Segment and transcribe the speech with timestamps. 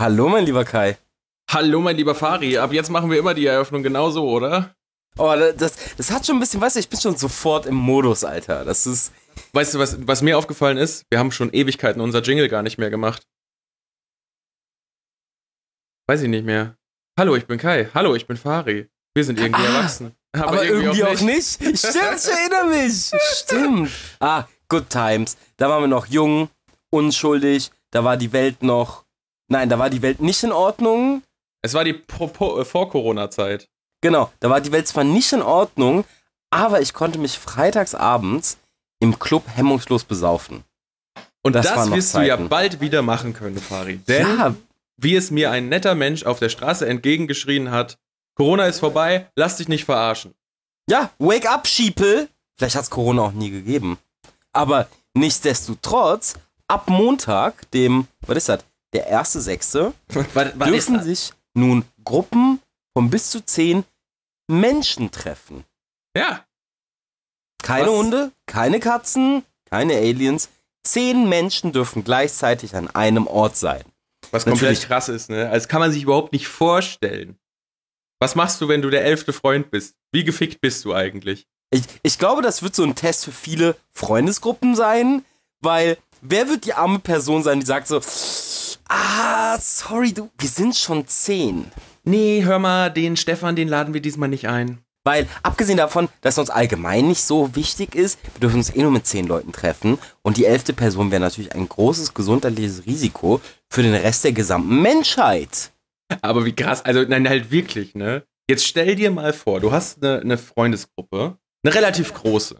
[0.00, 0.96] Hallo, mein lieber Kai.
[1.50, 2.56] Hallo, mein lieber Fari.
[2.56, 4.74] Ab jetzt machen wir immer die Eröffnung genauso, oder?
[5.18, 8.24] Oh, das, das hat schon ein bisschen, weißt du, ich bin schon sofort im Modus,
[8.24, 8.64] Alter.
[8.64, 9.12] Das ist.
[9.52, 11.04] Weißt du, was, was mir aufgefallen ist?
[11.10, 13.26] Wir haben schon Ewigkeiten unser Jingle gar nicht mehr gemacht.
[16.08, 16.76] Weiß ich nicht mehr.
[17.18, 17.90] Hallo, ich bin Kai.
[17.92, 18.88] Hallo, ich bin Fari.
[19.14, 20.16] Wir sind irgendwie ah, erwachsen.
[20.32, 21.60] Aber, aber irgendwie, irgendwie, auch nicht.
[21.60, 21.78] nicht.
[21.78, 23.10] Stimmt, ich erinnere mich.
[23.34, 23.90] Stimmt.
[24.18, 25.36] Ah, Good Times.
[25.58, 26.48] Da waren wir noch jung,
[26.88, 27.70] unschuldig.
[27.90, 29.04] Da war die Welt noch.
[29.50, 31.22] Nein, da war die Welt nicht in Ordnung.
[31.60, 33.68] Es war die äh, Vor-Corona-Zeit.
[34.00, 36.04] Genau, da war die Welt zwar nicht in Ordnung,
[36.50, 38.58] aber ich konnte mich freitagsabends
[39.00, 40.64] im Club hemmungslos besaufen.
[41.42, 42.24] Und das, das wirst Zeiten.
[42.24, 43.96] du ja bald wieder machen können, Fari.
[43.96, 44.54] Denn, ja.
[44.96, 47.98] wie es mir ein netter Mensch auf der Straße entgegengeschrien hat,
[48.36, 50.34] Corona ist vorbei, lass dich nicht verarschen.
[50.88, 52.28] Ja, wake up, Schiepel.
[52.56, 53.98] Vielleicht hat es Corona auch nie gegeben.
[54.52, 56.34] Aber nichtsdestotrotz,
[56.68, 62.60] ab Montag, dem, was ist das, der erste Sechste, dürfen sich nun Gruppen
[62.92, 63.84] von bis zu zehn
[64.48, 65.64] Menschen treffen.
[66.16, 66.44] Ja.
[67.62, 67.94] Keine Was?
[67.94, 70.48] Hunde, keine Katzen, keine Aliens.
[70.82, 73.84] Zehn Menschen dürfen gleichzeitig an einem Ort sein.
[74.30, 74.86] Was komplett Natürlich.
[74.86, 75.48] krass ist, ne?
[75.50, 77.38] Also kann man sich überhaupt nicht vorstellen.
[78.18, 79.96] Was machst du, wenn du der elfte Freund bist?
[80.12, 81.46] Wie gefickt bist du eigentlich?
[81.70, 85.24] Ich, ich glaube, das wird so ein Test für viele Freundesgruppen sein,
[85.60, 88.00] weil wer wird die arme Person sein, die sagt so,
[88.90, 91.70] ah, sorry, du, wir sind schon zehn.
[92.04, 94.78] Nee, hör mal, den Stefan, den laden wir diesmal nicht ein.
[95.04, 98.90] Weil, abgesehen davon, dass uns allgemein nicht so wichtig ist, wir dürfen uns eh nur
[98.90, 103.82] mit zehn Leuten treffen und die elfte Person wäre natürlich ein großes gesundheitliches Risiko für
[103.82, 105.72] den Rest der gesamten Menschheit.
[106.20, 108.24] Aber wie krass, also nein, halt wirklich, ne?
[108.50, 112.56] Jetzt stell dir mal vor, du hast eine, eine Freundesgruppe, eine relativ große.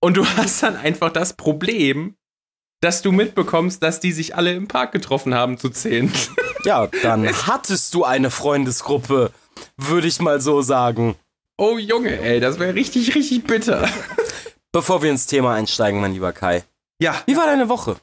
[0.00, 2.16] Und du hast dann einfach das Problem,
[2.82, 6.12] dass du mitbekommst, dass die sich alle im Park getroffen haben zu zehn.
[6.64, 9.32] Ja, dann hattest du eine Freundesgruppe,
[9.76, 11.16] würde ich mal so sagen.
[11.58, 13.88] Oh Junge, ey, das wäre richtig, richtig bitter.
[14.70, 16.62] Bevor wir ins Thema einsteigen, mein lieber Kai.
[17.00, 17.20] Ja.
[17.26, 17.96] Wie war deine Woche?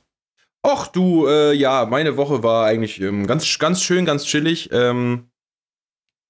[0.68, 4.74] Och, du, äh, ja, meine Woche war eigentlich ähm, ganz, ganz schön, ganz chillig.
[4.74, 5.30] Ähm,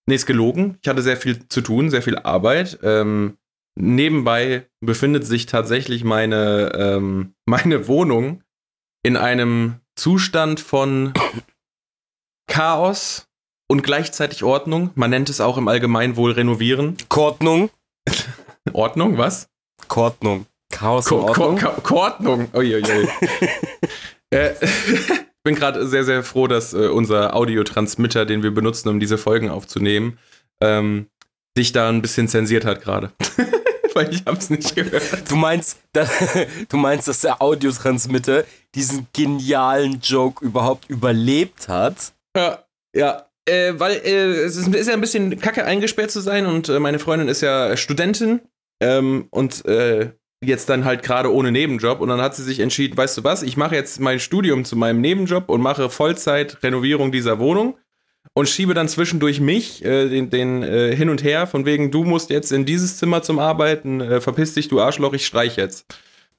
[0.06, 0.78] nee, ist gelogen.
[0.84, 2.78] Ich hatte sehr viel zu tun, sehr viel Arbeit.
[2.84, 3.39] Ähm,
[3.80, 8.44] nebenbei befindet sich tatsächlich meine, ähm, meine Wohnung
[9.04, 11.14] in einem Zustand von
[12.48, 13.28] Chaos
[13.70, 14.92] und gleichzeitig Ordnung.
[14.96, 16.98] Man nennt es auch im Allgemeinen wohl renovieren.
[17.08, 17.70] Kordnung.
[18.74, 19.50] Ordnung, was?
[19.88, 20.46] Kordnung.
[20.72, 21.58] Chaos Ko Ordnung.
[21.58, 22.48] Ko Ko Kordnung.
[22.54, 23.08] Uiuiui.
[24.34, 25.10] äh, ich
[25.44, 29.50] bin gerade sehr, sehr froh, dass äh, unser Audiotransmitter, den wir benutzen, um diese Folgen
[29.50, 30.20] aufzunehmen,
[30.62, 31.08] ähm,
[31.58, 33.12] dich da ein bisschen zensiert hat gerade.
[33.94, 35.30] Weil ich hab's nicht gehört.
[35.30, 36.10] Du meinst, dass,
[36.70, 38.44] du meinst, dass der Audiotransmitter
[38.76, 42.14] diesen genialen Joke überhaupt überlebt hat?
[42.36, 42.64] Ja,
[42.96, 43.26] ja.
[43.48, 46.80] Äh, weil äh, es ist, ist, ja ein bisschen kacke eingesperrt zu sein und äh,
[46.80, 48.42] meine Freundin ist ja Studentin
[48.80, 50.12] ähm, und äh,
[50.44, 53.42] jetzt dann halt gerade ohne Nebenjob und dann hat sie sich entschieden, weißt du was,
[53.42, 57.78] ich mache jetzt mein Studium zu meinem Nebenjob und mache Vollzeit Renovierung dieser Wohnung
[58.34, 62.04] und schiebe dann zwischendurch mich äh, den, den äh, hin und her, von wegen, du
[62.04, 65.86] musst jetzt in dieses Zimmer zum Arbeiten, äh, verpiss dich, du Arschloch, ich streich jetzt.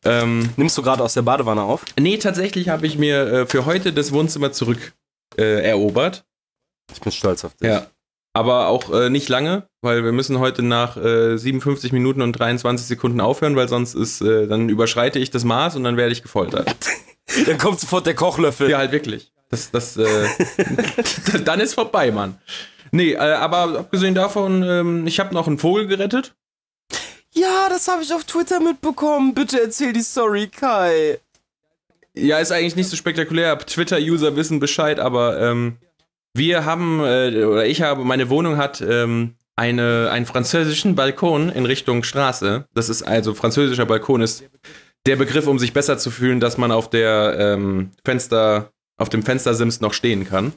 [0.05, 1.85] Ähm, Nimmst du gerade aus der Badewanne auf?
[1.99, 4.95] Nee, tatsächlich habe ich mir äh, für heute das Wohnzimmer zurück
[5.37, 6.25] äh, erobert.
[6.93, 7.69] Ich bin stolz auf dich.
[7.69, 7.87] Ja.
[8.33, 12.87] Aber auch äh, nicht lange, weil wir müssen heute nach äh, 57 Minuten und 23
[12.87, 16.75] Sekunden aufhören, weil sonst ist, dann überschreite ich das Maß und dann werde ich gefoltert.
[17.47, 18.71] dann kommt sofort der Kochlöffel.
[18.71, 19.33] Ja, halt wirklich.
[19.51, 20.29] Das, das, äh,
[21.45, 22.39] dann ist vorbei, Mann.
[22.93, 26.35] Nee, äh, aber abgesehen davon, ähm, ich habe noch einen Vogel gerettet.
[27.33, 29.35] Ja, das habe ich auf Twitter mitbekommen.
[29.35, 31.19] Bitte erzähl die Story, Kai.
[32.15, 33.59] Ja, ist eigentlich nicht so spektakulär.
[33.59, 35.77] Twitter-User wissen Bescheid, aber ähm,
[36.35, 41.67] wir haben, äh, oder ich habe, meine Wohnung hat ähm, eine, einen französischen Balkon in
[41.67, 42.67] Richtung Straße.
[42.75, 44.45] Das ist also, französischer Balkon ist
[45.07, 49.23] der Begriff, um sich besser zu fühlen, dass man auf der ähm, Fenster, auf dem
[49.23, 50.53] Fenstersims noch stehen kann.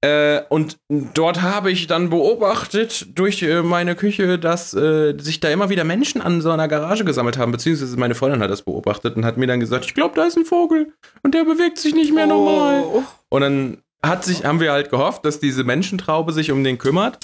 [0.00, 5.48] Äh, und dort habe ich dann beobachtet durch äh, meine Küche, dass äh, sich da
[5.48, 9.16] immer wieder Menschen an so einer Garage gesammelt haben, beziehungsweise meine Freundin hat das beobachtet
[9.16, 10.92] und hat mir dann gesagt, ich glaube, da ist ein Vogel
[11.24, 12.28] und der bewegt sich nicht mehr oh.
[12.28, 12.84] normal.
[13.28, 17.18] Und dann hat sich, haben wir halt gehofft, dass diese Menschentraube sich um den kümmert.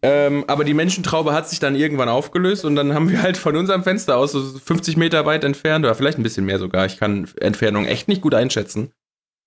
[0.00, 3.56] Ähm, aber die Menschentraube hat sich dann irgendwann aufgelöst und dann haben wir halt von
[3.56, 6.98] unserem Fenster aus, so 50 Meter weit entfernt, oder vielleicht ein bisschen mehr sogar, ich
[6.98, 8.92] kann Entfernung echt nicht gut einschätzen,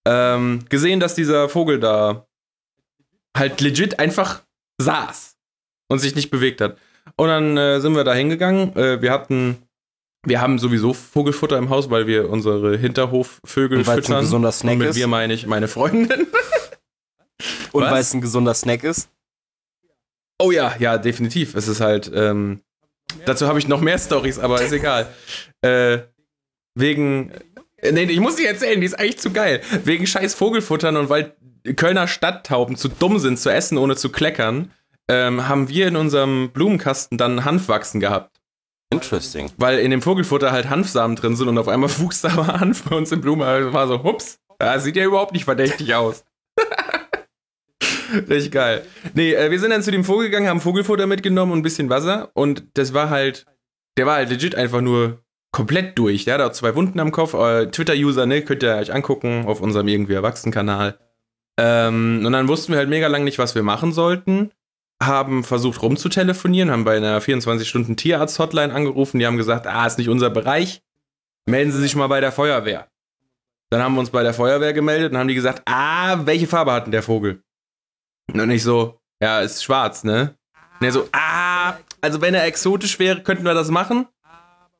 [0.06, 2.28] ähm, gesehen, dass dieser Vogel da
[3.38, 4.44] halt legit einfach
[4.80, 5.38] saß
[5.90, 6.78] und sich nicht bewegt hat.
[7.18, 8.76] Und dann äh, sind wir da hingegangen.
[8.76, 9.58] Äh, wir hatten
[10.26, 14.18] Wir haben sowieso Vogelfutter im Haus, weil wir unsere Hinterhofvögel und füttern.
[14.18, 14.96] Ein gesunder Snack und mit ist.
[14.96, 16.28] wir meine ich meine Freundin.
[17.72, 19.10] und weil es ein gesunder Snack ist?
[20.40, 21.56] Oh ja, ja, definitiv.
[21.56, 22.62] Es ist halt, ähm,
[23.26, 25.14] dazu habe ich noch mehr Stories, aber ist egal.
[25.62, 26.00] Äh,
[26.76, 27.32] wegen,
[27.82, 29.62] nee, ich muss sie erzählen, die ist eigentlich zu geil.
[29.84, 31.36] Wegen scheiß Vogelfuttern und weil
[31.76, 34.72] Kölner Stadttauben zu dumm sind zu essen, ohne zu kleckern,
[35.08, 38.40] ähm, haben wir in unserem Blumenkasten dann Hanfwachsen gehabt.
[38.92, 39.52] Interesting.
[39.58, 42.84] Weil in dem Vogelfutter halt Hanfsamen drin sind und auf einmal wuchs da mal Hanf
[42.84, 43.44] bei uns in Blumen.
[43.44, 46.24] Also war so, hups, das sieht ja überhaupt nicht verdächtig aus.
[48.30, 48.86] Richtig geil.
[49.14, 51.90] Nee, äh, wir sind dann zu dem Vogel gegangen, haben Vogelfutter mitgenommen und ein bisschen
[51.90, 52.30] Wasser.
[52.34, 53.46] Und das war halt,
[53.98, 56.26] der war halt legit einfach nur komplett durch.
[56.26, 57.34] Der hat auch zwei Wunden am Kopf.
[57.34, 60.98] Äh, Twitter-User, ne, könnt ihr euch angucken auf unserem irgendwie Erwachsenen-Kanal.
[61.60, 64.52] Ähm, und dann wussten wir halt mega lang nicht, was wir machen sollten
[65.02, 70.30] haben versucht rumzutelefonieren, haben bei einer 24-Stunden-Tierarzt-Hotline angerufen, die haben gesagt, ah, ist nicht unser
[70.30, 70.82] Bereich,
[71.48, 72.88] melden Sie sich mal bei der Feuerwehr.
[73.72, 76.74] Dann haben wir uns bei der Feuerwehr gemeldet und haben die gesagt, ah, welche Farbe
[76.74, 77.42] hat denn der Vogel?
[78.32, 80.36] Und ich so, ja, ist schwarz, ne?
[80.80, 84.08] Und er so, ah, also wenn er exotisch wäre, könnten wir das machen.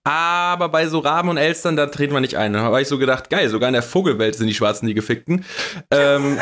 [0.04, 2.54] Aber bei so Raben und Elstern, da treten wir nicht ein.
[2.54, 5.46] Da habe ich so gedacht, geil, sogar in der Vogelwelt sind die Schwarzen die Gefickten.
[5.92, 6.40] Ähm,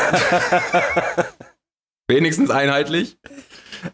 [2.07, 3.17] wenigstens einheitlich.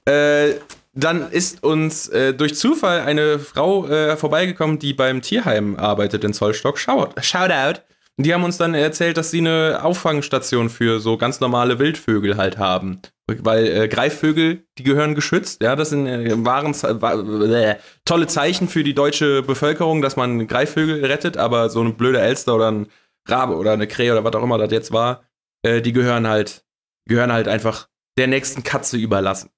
[0.06, 0.54] Äh,
[0.94, 6.34] dann ist uns äh, durch Zufall eine Frau äh, vorbeigekommen, die beim Tierheim arbeitet in
[6.34, 6.80] Zollstock.
[6.80, 7.82] Shout, Shoutout.
[8.18, 12.38] Und die haben uns dann erzählt, dass sie eine Auffangstation für so ganz normale Wildvögel
[12.38, 13.02] halt haben.
[13.28, 15.64] Weil äh, Greifvögel, die gehören geschützt.
[15.64, 17.76] Ja, das sind äh, waren, äh,
[18.06, 22.56] tolle Zeichen für die deutsche Bevölkerung, dass man Greifvögel rettet, aber so eine blöde Elster
[22.56, 22.88] oder ein
[23.28, 25.24] Rabe oder eine Krähe oder was auch immer das jetzt war,
[25.64, 26.64] äh, die gehören halt,
[27.08, 29.50] gehören halt einfach der nächsten Katze überlassen.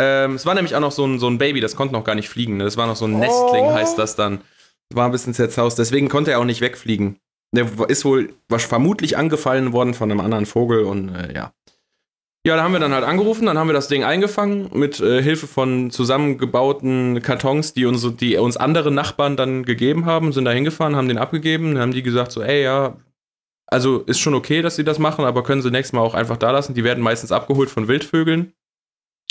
[0.00, 2.14] Ähm, es war nämlich auch noch so ein, so ein Baby, das konnte noch gar
[2.14, 2.56] nicht fliegen.
[2.56, 2.64] Ne?
[2.64, 3.72] Das war noch so ein Nestling, oh.
[3.74, 4.40] heißt das dann.
[4.92, 7.20] War ein bisschen zerzaust, deswegen konnte er auch nicht wegfliegen.
[7.52, 11.52] Der ist wohl war vermutlich angefallen worden von einem anderen Vogel und äh, ja.
[12.46, 15.22] Ja, da haben wir dann halt angerufen, dann haben wir das Ding eingefangen mit äh,
[15.22, 20.50] Hilfe von zusammengebauten Kartons, die uns, die uns andere Nachbarn dann gegeben haben, sind da
[20.50, 22.96] hingefahren, haben den abgegeben, dann haben die gesagt so, ey, ja,
[23.66, 26.38] also ist schon okay, dass sie das machen, aber können sie nächstes Mal auch einfach
[26.38, 26.74] da lassen.
[26.74, 28.52] Die werden meistens abgeholt von Wildvögeln.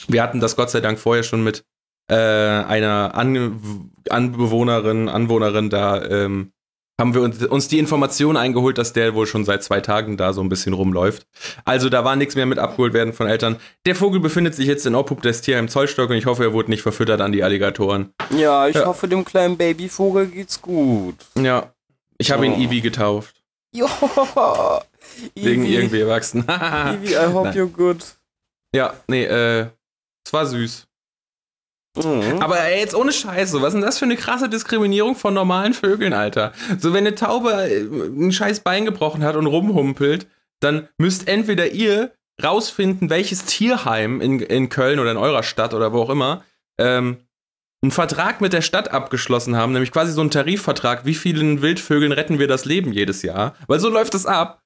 [0.08, 1.66] Wir hatten das Gott sei Dank vorher schon mit
[2.10, 3.60] äh, einer An
[4.10, 6.54] Anbewohnerin, Anwohnerin da, ähm,
[7.00, 10.34] haben wir uns, uns, die Information eingeholt, dass der wohl schon seit zwei Tagen da
[10.34, 11.26] so ein bisschen rumläuft.
[11.66, 13.56] Also da war nichts mehr mit abgeholt werden von Eltern.
[13.86, 16.54] Der Vogel befindet sich jetzt in Obhub des Tier im Zollstock und ich hoffe, er
[16.54, 18.14] wurde nicht verfüttert an die Alligatoren.
[18.38, 18.86] Ja, ich ja.
[18.86, 21.16] hoffe, dem kleinen Babyvogel geht's gut.
[21.36, 21.74] Ja,
[22.18, 22.46] ich habe oh.
[22.46, 23.42] ihn Ivy getauft.
[23.74, 23.88] Jo,
[25.36, 26.44] Wegen irgendwie erwachsen.
[26.48, 27.58] Ivy, I hope Nein.
[27.58, 28.04] you're good.
[28.76, 29.68] Ja, nee, äh,
[30.26, 30.89] es war süß.
[32.04, 32.42] Mhm.
[32.42, 35.74] Aber ey, jetzt ohne Scheiße, was ist denn das für eine krasse Diskriminierung von normalen
[35.74, 36.54] Vögeln, Alter?
[36.80, 40.28] So, wenn eine Taube äh, ein scheiß Bein gebrochen hat und rumhumpelt,
[40.60, 42.12] dann müsst entweder ihr
[42.44, 46.44] rausfinden, welches Tierheim in, in Köln oder in eurer Stadt oder wo auch immer
[46.78, 47.18] ähm,
[47.82, 52.12] einen Vertrag mit der Stadt abgeschlossen haben, nämlich quasi so einen Tarifvertrag, wie vielen Wildvögeln
[52.12, 53.56] retten wir das Leben jedes Jahr.
[53.68, 54.62] Weil so läuft es ab.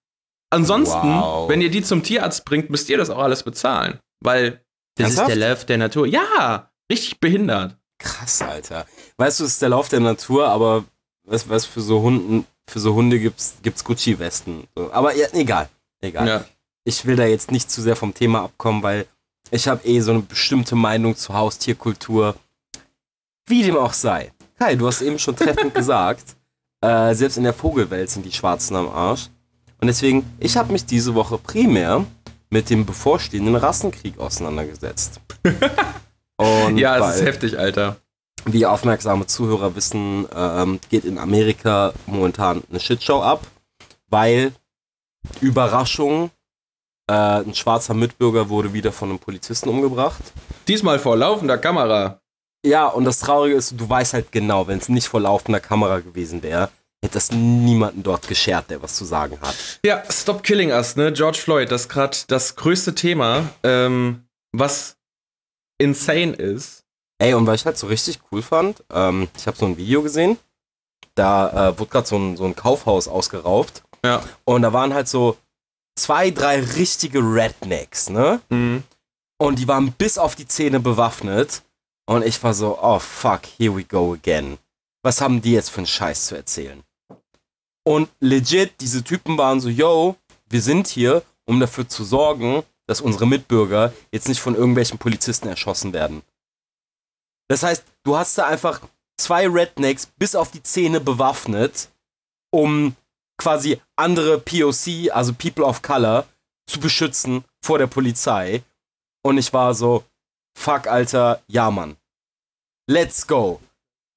[0.50, 1.50] Ansonsten, wow.
[1.50, 4.00] wenn ihr die zum Tierarzt bringt, müsst ihr das auch alles bezahlen.
[4.20, 4.64] Weil
[4.96, 5.30] das Ernsthaft?
[5.30, 6.08] ist der Lauf der Natur.
[6.08, 7.76] Ja, richtig behindert.
[7.98, 8.86] Krass, Alter.
[9.18, 10.86] Weißt du, es ist der Lauf der Natur, aber
[11.24, 14.68] was, was für so Hunden, für so Hunde gibt's, gibt's Gucci-Westen.
[14.92, 15.70] Aber ja, egal.
[16.02, 16.28] Egal.
[16.28, 16.46] Ja.
[16.84, 19.08] Ich will da jetzt nicht zu sehr vom Thema abkommen, weil
[19.52, 22.36] ich habe eh so eine bestimmte Meinung zur Haustierkultur.
[23.46, 24.32] Wie dem auch sei.
[24.60, 26.36] Kai, du hast eben schon treffend gesagt,
[26.82, 29.30] äh, selbst in der Vogelwelt sind die Schwarzen am Arsch.
[29.80, 32.06] Und deswegen, ich habe mich diese Woche primär
[32.50, 35.20] mit dem bevorstehenden Rassenkrieg auseinandergesetzt.
[36.38, 37.98] Und ja, es ist heftig, Alter.
[38.46, 43.46] Wie aufmerksame Zuhörer wissen, ähm, geht in Amerika momentan eine Shitshow ab,
[44.10, 44.54] weil
[45.40, 46.32] Überraschung,
[47.10, 50.22] äh, ein schwarzer Mitbürger wurde wieder von einem Polizisten umgebracht.
[50.68, 52.20] Diesmal vor laufender Kamera.
[52.66, 56.00] Ja, und das Traurige ist, du weißt halt genau, wenn es nicht vor laufender Kamera
[56.00, 56.70] gewesen wäre,
[57.04, 59.56] hätte das niemanden dort geschert, der was zu sagen hat.
[59.86, 61.12] Ja, Stop Killing Us, ne?
[61.12, 64.24] George Floyd, das ist gerade das größte Thema, ähm,
[64.54, 64.96] was
[65.78, 66.84] insane ist.
[67.20, 70.02] Ey, und was ich halt so richtig cool fand, ähm, ich habe so ein Video
[70.02, 70.38] gesehen,
[71.16, 73.84] da äh, wurde gerade so ein, so ein Kaufhaus ausgeraubt.
[74.04, 74.24] Ja.
[74.46, 75.38] Und da waren halt so
[75.96, 78.42] zwei, drei richtige Rednecks, ne?
[78.50, 78.84] Mhm.
[79.38, 81.64] Und die waren bis auf die Zähne bewaffnet.
[82.06, 84.58] Und ich war so, oh fuck, here we go again.
[85.04, 86.84] Was haben die jetzt für einen Scheiß zu erzählen?
[87.86, 90.16] Und legit, diese Typen waren so, yo,
[90.50, 95.48] wir sind hier, um dafür zu sorgen, dass unsere Mitbürger jetzt nicht von irgendwelchen Polizisten
[95.48, 96.22] erschossen werden.
[97.50, 98.82] Das heißt, du hast da einfach
[99.18, 101.90] zwei Rednecks bis auf die Zähne bewaffnet,
[102.52, 102.96] um
[103.38, 106.26] quasi andere POC, also People of Color,
[106.66, 108.64] zu beschützen vor der Polizei.
[109.22, 110.04] Und ich war so,
[110.58, 111.98] fuck, Alter, ja, Mann.
[112.88, 113.60] Let's go.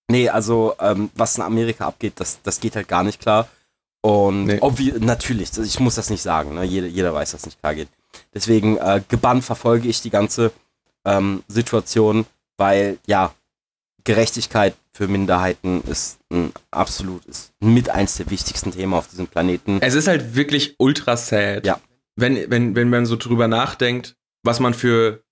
[0.08, 3.49] Nee, also, ähm, was in Amerika abgeht, das, das geht halt gar nicht klar.
[4.02, 4.61] Und nee.
[5.00, 6.62] natürlich, ich muss das nicht sagen, ne?
[6.62, 7.88] jeder, jeder weiß, dass es nicht klar geht.
[8.35, 10.52] Deswegen äh, gebannt verfolge ich die ganze
[11.04, 13.35] ähm, Situation, weil ja,
[14.04, 19.78] Gerechtigkeit für Minderheiten ist ein absolut, ist mit eins der wichtigsten Themen auf diesem Planeten.
[19.80, 21.66] Es ist halt wirklich ultra sad.
[21.66, 21.80] Ja.
[22.14, 25.23] Wenn, wenn, wenn man so drüber nachdenkt, was man für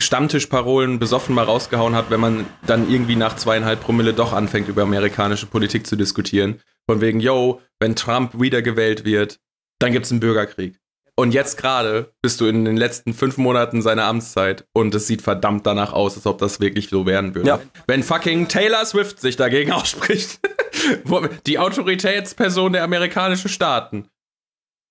[0.00, 4.82] Stammtischparolen besoffen mal rausgehauen hat, wenn man dann irgendwie nach zweieinhalb Promille doch anfängt, über
[4.82, 6.60] amerikanische Politik zu diskutieren.
[6.86, 9.40] Von wegen, yo, wenn Trump wiedergewählt wird,
[9.80, 10.78] dann gibt's einen Bürgerkrieg.
[11.18, 15.20] Und jetzt gerade bist du in den letzten fünf Monaten seiner Amtszeit und es sieht
[15.20, 17.48] verdammt danach aus, als ob das wirklich so werden würde.
[17.48, 17.60] Ja.
[17.88, 20.38] Wenn fucking Taylor Swift sich dagegen ausspricht,
[21.48, 24.06] die Autoritätsperson der amerikanischen Staaten,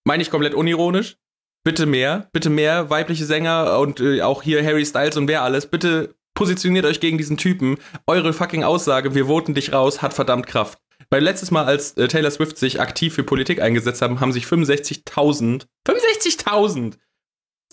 [0.06, 1.16] meine ich komplett unironisch,
[1.64, 5.68] bitte mehr, bitte mehr weibliche Sänger und äh, auch hier Harry Styles und wer alles,
[5.68, 7.78] bitte positioniert euch gegen diesen Typen.
[8.06, 10.78] Eure fucking Aussage, wir voten dich raus, hat verdammt Kraft.
[11.10, 14.46] Weil letztes Mal, als äh, Taylor Swift sich aktiv für Politik eingesetzt haben, haben sich
[14.46, 16.98] 65.000, 65.000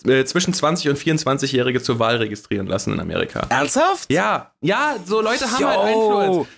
[0.05, 3.47] äh, zwischen 20 und 24-Jährige zur Wahl registrieren lassen in Amerika.
[3.49, 4.13] Ernsthaft?
[4.13, 5.83] Ja, ja, so Leute haben halt Yo.
[5.83, 6.49] halt Influence.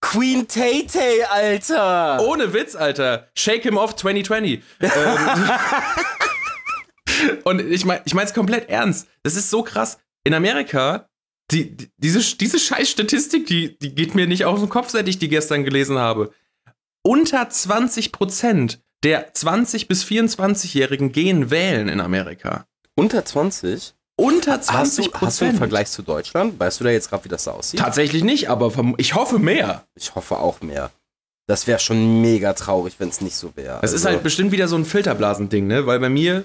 [0.00, 2.20] Queen Tay Tay, Alter.
[2.26, 3.28] Ohne Witz, Alter.
[3.36, 4.62] Shake him off 2020.
[4.80, 4.90] ähm,
[7.44, 9.06] und ich meine ich es komplett ernst.
[9.22, 9.98] Das ist so krass.
[10.24, 11.08] In Amerika
[11.52, 15.18] die, die, diese, diese Scheiß-Statistik, die, die geht mir nicht aus dem Kopf, seit ich
[15.18, 16.32] die gestern gelesen habe.
[17.02, 22.66] Unter 20 Prozent der 20- bis 24-Jährigen gehen wählen in Amerika.
[22.94, 23.94] Unter 20?
[24.16, 25.22] Unter 20 Prozent.
[25.22, 26.60] Hast du einen Vergleich zu Deutschland?
[26.60, 27.80] Weißt du da jetzt gerade, wie das aussieht?
[27.80, 29.86] Tatsächlich nicht, aber ich hoffe mehr.
[29.94, 30.90] Ich hoffe auch mehr.
[31.48, 33.78] Das wäre schon mega traurig, wenn es nicht so wäre.
[33.78, 35.86] Es also ist halt bestimmt wieder so ein Filterblasending, ne?
[35.86, 36.44] Weil bei mir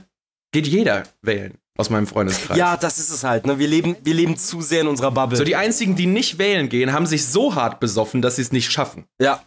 [0.51, 2.57] geht jeder wählen aus meinem Freundeskreis.
[2.57, 3.46] Ja, das ist es halt.
[3.46, 3.60] Ne?
[3.60, 5.38] Wir, leben, wir leben zu sehr in unserer Bubble.
[5.38, 8.51] So, die einzigen, die nicht wählen gehen, haben sich so hart besoffen, dass sie es
[8.51, 9.05] nicht schaffen.
[9.22, 9.43] Ja.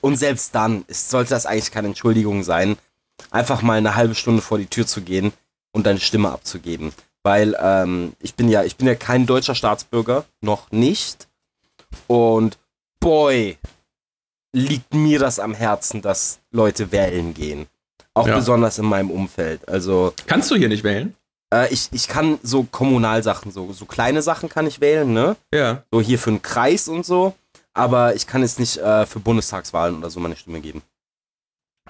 [0.00, 2.76] Und selbst dann ist, sollte das eigentlich keine Entschuldigung sein,
[3.30, 5.32] einfach mal eine halbe Stunde vor die Tür zu gehen
[5.72, 6.92] und deine Stimme abzugeben.
[7.22, 11.28] Weil ähm, ich bin ja, ich bin ja kein deutscher Staatsbürger, noch nicht.
[12.06, 12.58] Und
[13.00, 13.58] boy,
[14.52, 17.66] liegt mir das am Herzen, dass Leute wählen gehen.
[18.14, 18.36] Auch ja.
[18.36, 19.68] besonders in meinem Umfeld.
[19.68, 20.12] Also.
[20.26, 21.14] Kannst du hier nicht wählen?
[21.52, 25.36] Äh, ich, ich kann so Kommunalsachen, so, so kleine Sachen kann ich wählen, ne?
[25.52, 25.82] Ja.
[25.90, 27.34] So hier für einen Kreis und so.
[27.74, 30.82] Aber ich kann jetzt nicht äh, für Bundestagswahlen oder so meine Stimme geben.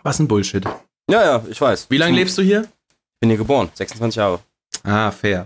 [0.02, 0.64] Was ein Bullshit.
[1.10, 1.86] Ja, ja, ich weiß.
[1.90, 2.62] Wie lange lebst du hier?
[2.62, 4.40] Ich bin hier geboren, 26 Jahre.
[4.82, 5.44] Ah, fair.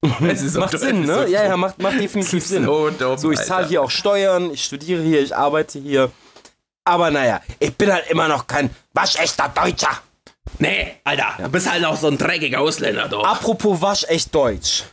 [0.02, 1.14] macht Sinn, ne?
[1.14, 2.64] So ja, ja, macht, macht definitiv Sinn.
[2.64, 6.10] So, dumm, so ich zahle hier auch Steuern, ich studiere hier, ich arbeite hier.
[6.84, 10.02] Aber naja, ich bin halt immer noch kein waschechter Deutscher.
[10.58, 11.44] Nee, Alter, ja.
[11.44, 13.24] du bist halt auch so ein dreckiger Ausländer, doch.
[13.24, 14.84] Apropos waschecht Deutsch.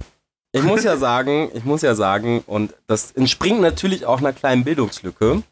[0.52, 4.64] Ich muss ja sagen, ich muss ja sagen, und das entspringt natürlich auch einer kleinen
[4.64, 5.44] Bildungslücke,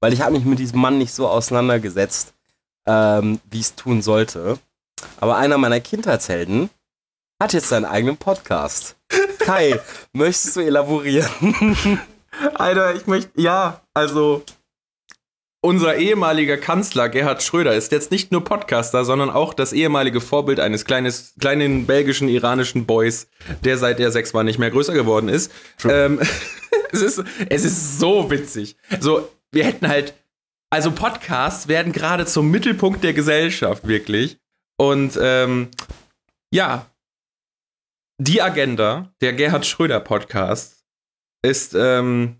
[0.00, 2.34] weil ich habe mich mit diesem Mann nicht so auseinandergesetzt,
[2.86, 4.58] ähm, wie ich es tun sollte.
[5.18, 6.70] Aber einer meiner Kindheitshelden
[7.40, 8.96] hat jetzt seinen eigenen Podcast.
[9.38, 9.80] Kai,
[10.12, 12.00] möchtest du elaborieren?
[12.54, 14.42] Alter, ich möchte, ja, also
[15.62, 20.58] unser ehemaliger Kanzler Gerhard Schröder ist jetzt nicht nur Podcaster, sondern auch das ehemalige Vorbild
[20.58, 23.28] eines kleines, kleinen belgischen, iranischen Boys,
[23.64, 25.52] der seit er sechs war nicht mehr größer geworden ist.
[25.84, 26.18] Ähm,
[26.92, 28.76] es, ist es ist so witzig.
[29.00, 30.14] So, wir hätten halt,
[30.70, 34.38] also Podcasts werden gerade zum Mittelpunkt der Gesellschaft, wirklich.
[34.78, 35.68] Und ähm,
[36.52, 36.86] ja,
[38.18, 40.84] die Agenda, der Gerhard Schröder Podcast,
[41.42, 42.36] ist ähm,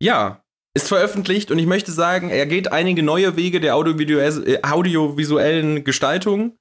[0.00, 0.42] ja
[0.78, 6.56] ist veröffentlicht und ich möchte sagen, er geht einige neue Wege der äh, audiovisuellen Gestaltung.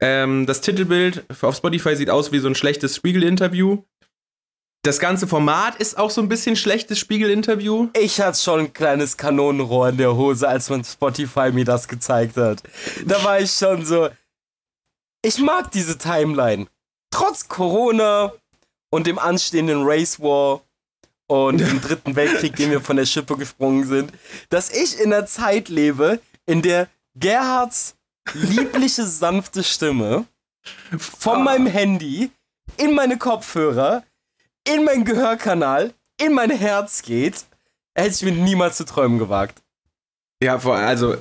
[0.00, 3.82] Ähm, das Titelbild auf Spotify sieht aus wie so ein schlechtes Spiegel-Interview.
[4.82, 7.88] Das ganze Format ist auch so ein bisschen schlechtes Spiegel-Interview.
[7.98, 12.36] Ich hatte schon ein kleines Kanonenrohr in der Hose, als man Spotify mir das gezeigt
[12.38, 12.62] hat.
[13.06, 14.08] Da war ich schon so.
[15.22, 16.66] Ich mag diese Timeline.
[17.10, 18.32] Trotz Corona
[18.90, 20.62] und dem anstehenden Race War
[21.26, 24.12] und im Dritten Weltkrieg, dem wir von der Schippe gesprungen sind,
[24.50, 27.96] dass ich in einer Zeit lebe, in der Gerhards
[28.32, 30.26] liebliche, sanfte Stimme
[30.98, 32.30] von meinem Handy
[32.76, 34.04] in meine Kopfhörer,
[34.66, 37.44] in meinen Gehörkanal, in mein Herz geht,
[37.94, 39.62] hätte ich mir niemals zu träumen gewagt.
[40.42, 41.16] Ja, also,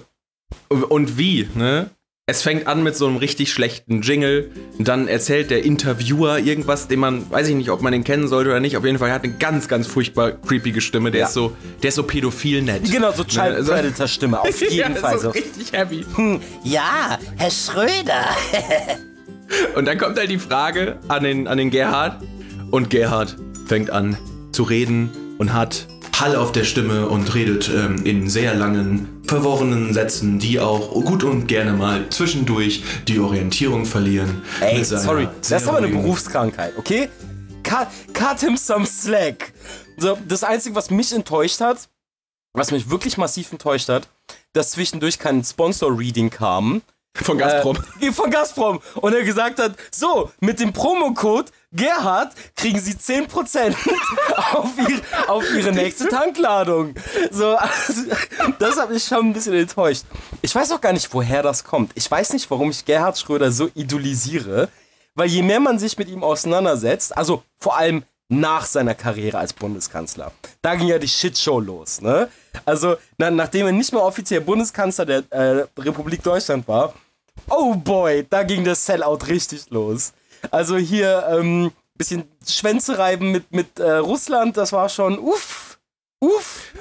[0.70, 1.90] und wie, ne?
[2.26, 4.50] Es fängt an mit so einem richtig schlechten Jingle.
[4.80, 8.50] Dann erzählt der Interviewer irgendwas, den man, weiß ich nicht, ob man den kennen sollte
[8.50, 8.78] oder nicht.
[8.78, 11.12] Auf jeden Fall hat eine ganz, ganz furchtbar creepige Stimme.
[11.12, 11.28] Der ja.
[11.28, 12.90] ist so, der ist so pädophil nett.
[12.90, 15.20] Genau, so Child ne, Predator Stimme, auf jeden ja, Fall.
[15.20, 16.06] So richtig heavy.
[16.16, 18.30] Hm, ja, Herr Schröder.
[19.76, 22.24] Und dann kommt halt die Frage an den, an den Gerhard.
[22.72, 23.36] Und Gerhard
[23.68, 24.18] fängt an
[24.54, 29.94] zu reden und hat Hall auf der Stimme und redet ähm, in sehr langen, verworrenen
[29.94, 34.44] Sätzen, die auch gut und gerne mal zwischendurch die Orientierung verlieren.
[34.62, 37.10] Ey, sorry, das ist aber eine Berufskrankheit, okay?
[37.64, 39.54] Cut, cut him some slack.
[39.98, 41.90] So, das Einzige, was mich enttäuscht hat,
[42.54, 44.08] was mich wirklich massiv enttäuscht hat,
[44.54, 46.82] dass zwischendurch kein Sponsor-Reading kam.
[47.16, 47.78] Von Gazprom.
[48.00, 48.82] Äh, von Gazprom.
[48.96, 53.76] Und er gesagt hat, so, mit dem Promocode Gerhard kriegen Sie 10%
[54.54, 56.96] auf, ihr, auf Ihre nächste Tankladung.
[57.32, 58.02] So, also,
[58.58, 60.06] das hat mich schon ein bisschen enttäuscht.
[60.42, 61.92] Ich weiß auch gar nicht, woher das kommt.
[61.96, 64.70] Ich weiß nicht, warum ich Gerhard Schröder so idolisiere.
[65.16, 69.54] Weil je mehr man sich mit ihm auseinandersetzt, also vor allem nach seiner Karriere als
[69.54, 70.32] Bundeskanzler.
[70.64, 72.30] Da ging ja die Shitshow los, ne?
[72.66, 76.94] Also, na, nachdem er nicht mehr offiziell Bundeskanzler der äh, Republik Deutschland war,
[77.50, 80.14] oh boy, da ging das Sellout richtig los.
[80.52, 85.80] Also hier ähm, bisschen Schwänze reiben mit, mit äh, Russland, das war schon uff,
[86.20, 86.74] uff.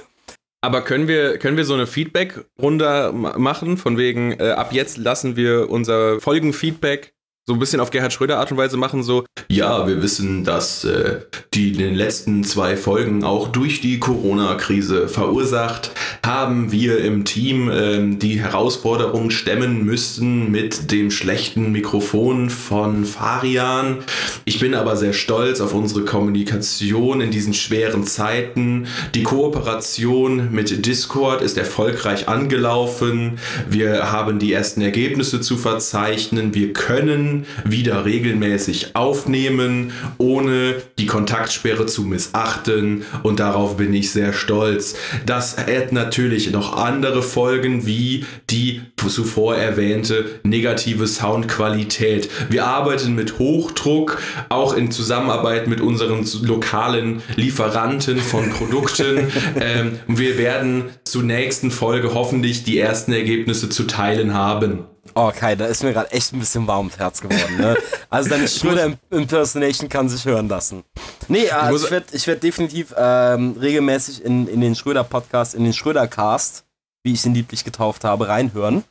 [0.60, 5.36] Aber können wir, können wir so eine Feedback-Runde machen, von wegen, äh, ab jetzt lassen
[5.36, 7.14] wir unser Folgenfeedback
[7.44, 10.84] so ein bisschen auf Gerhard Schröder Art und Weise machen, so, ja, wir wissen, dass
[10.84, 11.22] äh,
[11.54, 15.90] die in den letzten zwei Folgen auch durch die Corona-Krise verursacht,
[16.24, 23.98] haben wir im Team äh, die Herausforderung stemmen müssten mit dem schlechten Mikrofon von Farian.
[24.44, 28.86] Ich bin aber sehr stolz auf unsere Kommunikation in diesen schweren Zeiten.
[29.16, 33.38] Die Kooperation mit Discord ist erfolgreich angelaufen.
[33.68, 36.54] Wir haben die ersten Ergebnisse zu verzeichnen.
[36.54, 37.31] Wir können
[37.64, 43.04] wieder regelmäßig aufnehmen, ohne die Kontaktsperre zu missachten.
[43.22, 44.94] Und darauf bin ich sehr stolz.
[45.26, 52.28] Das hat natürlich noch andere Folgen wie die zuvor erwähnte negative Soundqualität.
[52.50, 59.28] Wir arbeiten mit Hochdruck, auch in Zusammenarbeit mit unseren lokalen Lieferanten von Produkten.
[59.60, 64.84] ähm, wir werden zur nächsten Folge hoffentlich die ersten Ergebnisse zu teilen haben.
[65.14, 67.58] Oh, Kai, da ist mir gerade echt ein bisschen warm ums Herz geworden.
[67.58, 67.76] Ne?
[68.08, 70.84] Also deine Schröder-Impersonation kann sich hören lassen.
[71.28, 75.72] Nee, also ich werde ich werd definitiv ähm, regelmäßig in, in den Schröder-Podcast, in den
[75.72, 76.64] Schröder-Cast,
[77.02, 78.84] wie ich ihn lieblich getauft habe, reinhören.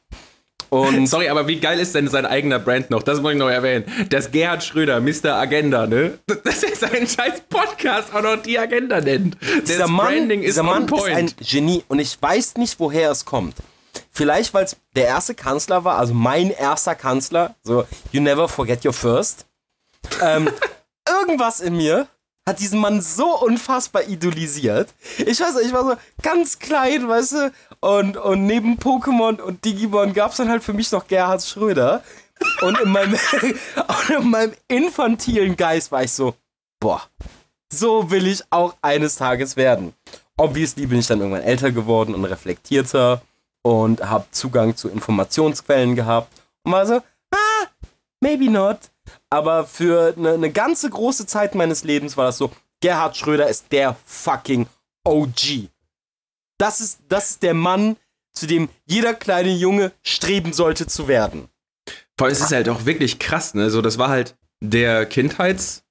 [0.69, 3.03] Und Sorry, aber wie geil ist denn sein eigener Brand noch?
[3.03, 3.85] Das muss ich noch erwähnen.
[4.09, 5.35] Das Gerhard Schröder, Mr.
[5.35, 6.19] Agenda, ne?
[6.43, 9.37] Dass er seinen scheiß Podcast auch noch die Agenda nennt.
[9.67, 13.55] Dieser Mann, dieser Mann ist ein Genie und ich weiß nicht, woher es kommt.
[14.13, 18.85] Vielleicht, weil es der erste Kanzler war, also mein erster Kanzler, so You never forget
[18.85, 19.45] your first.
[20.21, 20.49] Ähm,
[21.09, 22.07] irgendwas in mir
[22.45, 24.93] hat diesen Mann so unfassbar idolisiert.
[25.17, 29.63] Ich weiß nicht, ich war so ganz klein, weißt du, und, und neben Pokémon und
[29.63, 32.03] Digimon gab es dann halt für mich noch Gerhard Schröder.
[32.61, 33.17] Und in meinem,
[34.19, 36.35] in meinem infantilen Geist war ich so,
[36.79, 37.01] boah,
[37.71, 39.93] so will ich auch eines Tages werden.
[40.35, 43.21] Obviously bin ich dann irgendwann älter geworden und reflektierter
[43.63, 46.31] und habe Zugang zu Informationsquellen gehabt
[46.63, 46.95] und war so,
[47.31, 47.67] ah,
[48.19, 48.79] maybe not.
[49.29, 53.71] Aber für eine, eine ganze große Zeit meines Lebens war das so, Gerhard Schröder ist
[53.71, 54.67] der fucking
[55.05, 55.69] OG.
[56.57, 57.97] Das ist, das ist der Mann,
[58.33, 61.49] zu dem jeder kleine Junge streben sollte zu werden.
[62.17, 63.69] Vor allem, es ist halt auch wirklich krass, ne?
[63.69, 65.83] So, das war halt der Kindheits-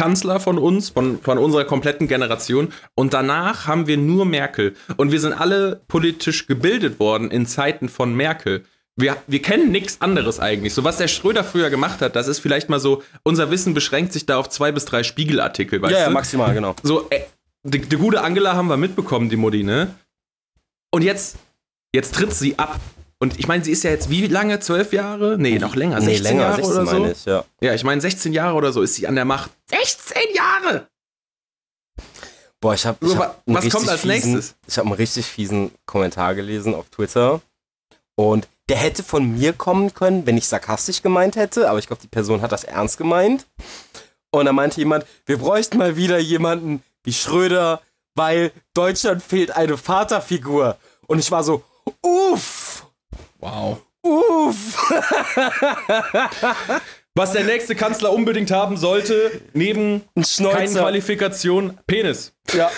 [0.00, 2.72] Kanzler von uns, von, von unserer kompletten Generation.
[2.94, 4.74] Und danach haben wir nur Merkel.
[4.96, 8.64] Und wir sind alle politisch gebildet worden in Zeiten von Merkel.
[8.96, 10.72] Wir, wir kennen nichts anderes eigentlich.
[10.72, 14.14] So, was der Schröder früher gemacht hat, das ist vielleicht mal so, unser Wissen beschränkt
[14.14, 16.04] sich da auf zwei bis drei Spiegelartikel, weißt ja, du?
[16.04, 16.74] Ja, maximal, genau.
[16.82, 17.20] So, äh,
[17.62, 19.94] die, die gute Angela haben wir mitbekommen, die Mutti, ne?
[20.90, 21.36] Und jetzt,
[21.92, 22.80] jetzt tritt sie ab
[23.22, 24.60] und ich meine, sie ist ja jetzt wie lange?
[24.60, 25.36] Zwölf Jahre?
[25.38, 26.00] Nee, noch länger.
[26.00, 27.06] 16 nee, länger, Jahre 16 oder so.
[27.06, 27.44] Ich, ja.
[27.60, 29.50] ja, ich meine, 16 Jahre oder so ist sie an der Macht.
[29.66, 30.88] 16 Jahre!
[32.60, 32.98] Boah, ich habe.
[33.16, 34.56] Hab was kommt als fiesen, nächstes?
[34.66, 37.42] Ich habe einen richtig fiesen Kommentar gelesen auf Twitter.
[38.14, 41.68] Und der hätte von mir kommen können, wenn ich sarkastisch gemeint hätte.
[41.68, 43.46] Aber ich glaube, die Person hat das ernst gemeint.
[44.30, 47.82] Und da meinte jemand, wir bräuchten mal wieder jemanden wie Schröder,
[48.14, 50.78] weil Deutschland fehlt eine Vaterfigur.
[51.06, 51.64] Und ich war so,
[52.02, 52.59] uff!
[53.40, 53.80] Wow.
[54.02, 54.90] Uff!
[57.14, 62.32] Was der nächste Kanzler unbedingt haben sollte, neben keinen Qualifikation, Penis.
[62.52, 62.70] Ja.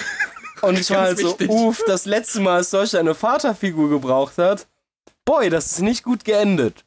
[0.62, 4.66] Und ich war halt so, uff, das letzte Mal, als Deutschland eine Vaterfigur gebraucht hat,
[5.24, 6.84] boy, das ist nicht gut geendet.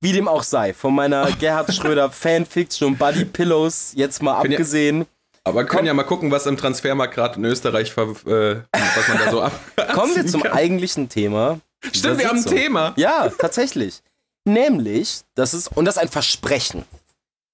[0.00, 4.98] Wie dem auch sei, von meiner Gerhard Schröder Fanfiction Buddy Pillows jetzt mal Können abgesehen.
[5.00, 5.06] Ja,
[5.44, 9.18] aber können Komm, ja mal gucken, was im Transfermarkt gerade in Österreich, äh, was man
[9.24, 9.52] da so ab.
[9.94, 11.60] Kommen wir zum eigentlichen Thema.
[11.92, 12.94] Stimmt, wir haben ein Thema.
[12.96, 14.02] Ja, tatsächlich.
[14.44, 16.84] Nämlich, das ist, und das ist ein Versprechen.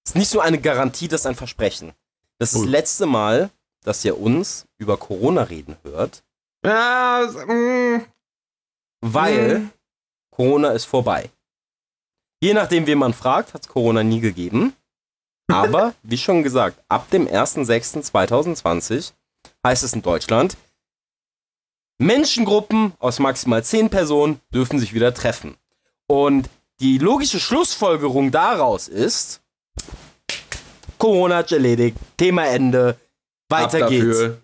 [0.05, 1.93] Das ist nicht so eine Garantie, das ist ein Versprechen.
[2.39, 3.51] Das ist das letzte Mal,
[3.85, 6.23] dass ihr uns über Corona reden hört.
[6.65, 8.05] Ja, mm,
[9.03, 9.71] weil mm.
[10.31, 11.31] Corona ist vorbei.
[12.43, 14.75] Je nachdem, wen man fragt, hat es Corona nie gegeben.
[15.51, 19.13] Aber, wie schon gesagt, ab dem 1.6.2020
[19.67, 20.57] heißt es in Deutschland,
[22.01, 25.57] Menschengruppen aus maximal 10 Personen dürfen sich wieder treffen.
[26.07, 26.49] Und
[26.81, 29.43] die logische Schlussfolgerung daraus ist,
[30.97, 32.99] Corona hat erledigt, Thema Ende,
[33.51, 34.39] weiter geht's.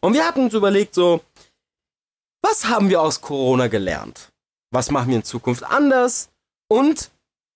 [0.00, 1.20] Und wir hatten uns überlegt, so,
[2.42, 4.32] was haben wir aus Corona gelernt?
[4.72, 6.28] Was machen wir in Zukunft anders?
[6.68, 7.12] Und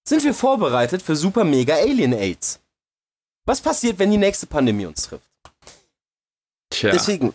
[0.08, 2.60] sind wir vorbereitet für super mega Alien AIDS?
[3.46, 5.28] Was passiert, wenn die nächste Pandemie uns trifft?
[6.70, 6.92] Tja.
[6.92, 7.34] Deswegen,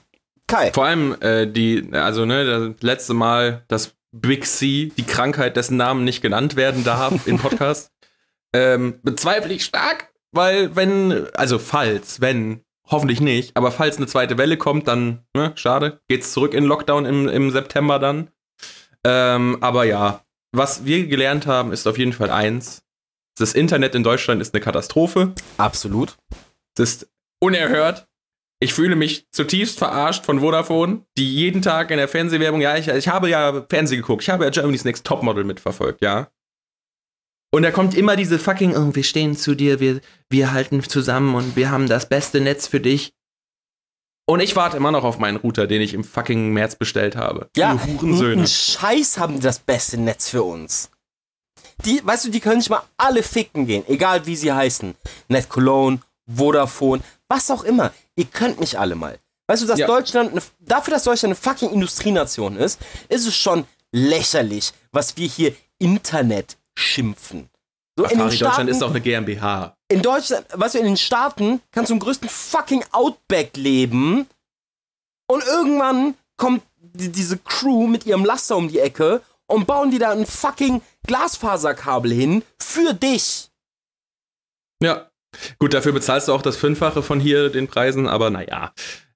[0.52, 0.72] Kai.
[0.74, 5.78] Vor allem äh, die, also ne, das letzte Mal, dass Big C, die Krankheit, dessen
[5.78, 7.92] Namen nicht genannt werden darf im Podcast,
[8.54, 14.38] ähm, bezweifle ich stark, weil wenn, also falls, wenn Hoffentlich nicht, aber falls eine zweite
[14.38, 18.32] Welle kommt, dann, ne, schade, geht's zurück in Lockdown im, im September dann.
[19.06, 22.84] Ähm, aber ja, was wir gelernt haben, ist auf jeden Fall eins.
[23.38, 25.34] Das Internet in Deutschland ist eine Katastrophe.
[25.58, 26.18] Absolut.
[26.76, 27.10] Das ist
[27.40, 28.10] unerhört.
[28.64, 32.88] Ich fühle mich zutiefst verarscht von Vodafone, die jeden Tag in der Fernsehwerbung, ja, ich,
[32.88, 36.30] ich habe ja Fernsehen geguckt, ich habe ja Germany's Next Topmodel mitverfolgt, ja.
[37.52, 41.34] Und da kommt immer diese fucking, oh, wir stehen zu dir, wir, wir halten zusammen
[41.34, 43.14] und wir haben das beste Netz für dich.
[44.28, 47.50] Und ich warte immer noch auf meinen Router, den ich im fucking März bestellt habe.
[47.58, 48.48] Ja, Hurensöhne.
[48.48, 50.92] Scheiß haben die das beste Netz für uns.
[51.84, 54.94] Die, weißt du, die können nicht mal alle ficken gehen, egal wie sie heißen.
[55.30, 57.94] Net Cologne, Vodafone, was auch immer.
[58.16, 59.18] Ihr könnt mich alle mal.
[59.48, 59.88] Weißt du, dass ja.
[59.88, 65.28] Deutschland, eine, dafür, dass Deutschland eine fucking Industrienation ist, ist es schon lächerlich, was wir
[65.28, 67.50] hier Internet schimpfen.
[67.98, 69.76] So in den Staaten, Deutschland ist doch eine GmbH.
[69.90, 74.28] In Deutschland, weißt du, in den Staaten kannst du im größten fucking Outback leben
[75.28, 80.00] und irgendwann kommt die, diese Crew mit ihrem Laster um die Ecke und bauen die
[80.00, 83.50] da ein fucking Glasfaserkabel hin für dich.
[84.82, 85.11] Ja.
[85.60, 88.74] Gut, dafür bezahlst du auch das Fünffache von hier den Preisen, aber naja.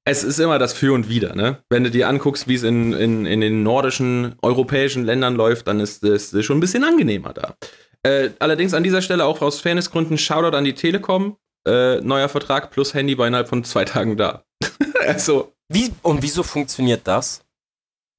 [0.07, 1.63] Es ist immer das Für und Wider, ne?
[1.67, 5.79] Wenn du dir anguckst, wie es in, in, in den nordischen, europäischen Ländern läuft, dann
[5.79, 7.55] ist es schon ein bisschen angenehmer da.
[8.03, 11.37] Äh, allerdings an dieser Stelle auch aus Fairnessgründen Shoutout an die Telekom.
[11.67, 14.43] Äh, neuer Vertrag plus Handy bei innerhalb von zwei Tagen da.
[15.07, 15.53] also.
[15.69, 17.44] Wie, und wieso funktioniert das?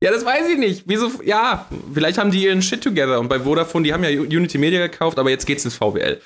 [0.03, 0.83] Ja, das weiß ich nicht.
[0.87, 1.11] Wieso?
[1.25, 3.19] Ja, vielleicht haben die ihren Shit together.
[3.19, 6.21] Und bei Vodafone, die haben ja Unity Media gekauft, aber jetzt geht's ins VWL.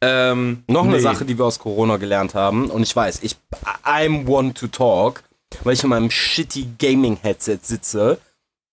[0.00, 1.00] Ähm, Noch eine nee.
[1.00, 2.70] Sache, die wir aus Corona gelernt haben.
[2.70, 3.36] Und ich weiß, ich,
[3.84, 5.24] I'm one to talk,
[5.64, 8.20] weil ich in meinem shitty Gaming-Headset sitze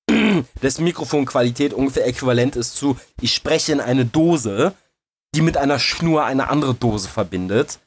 [0.61, 4.73] dessen Mikrofonqualität ungefähr äquivalent ist zu, ich spreche in eine Dose,
[5.35, 7.79] die mit einer Schnur eine andere Dose verbindet.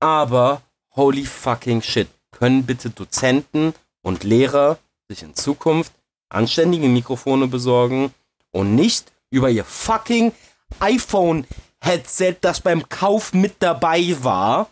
[0.00, 0.62] Aber
[0.96, 2.08] holy fucking shit.
[2.30, 5.92] Können bitte Dozenten und Lehrer sich in Zukunft
[6.30, 8.12] anständige Mikrofone besorgen
[8.50, 10.32] und nicht über ihr fucking
[10.80, 14.70] iPhone-Headset, das beim Kauf mit dabei war,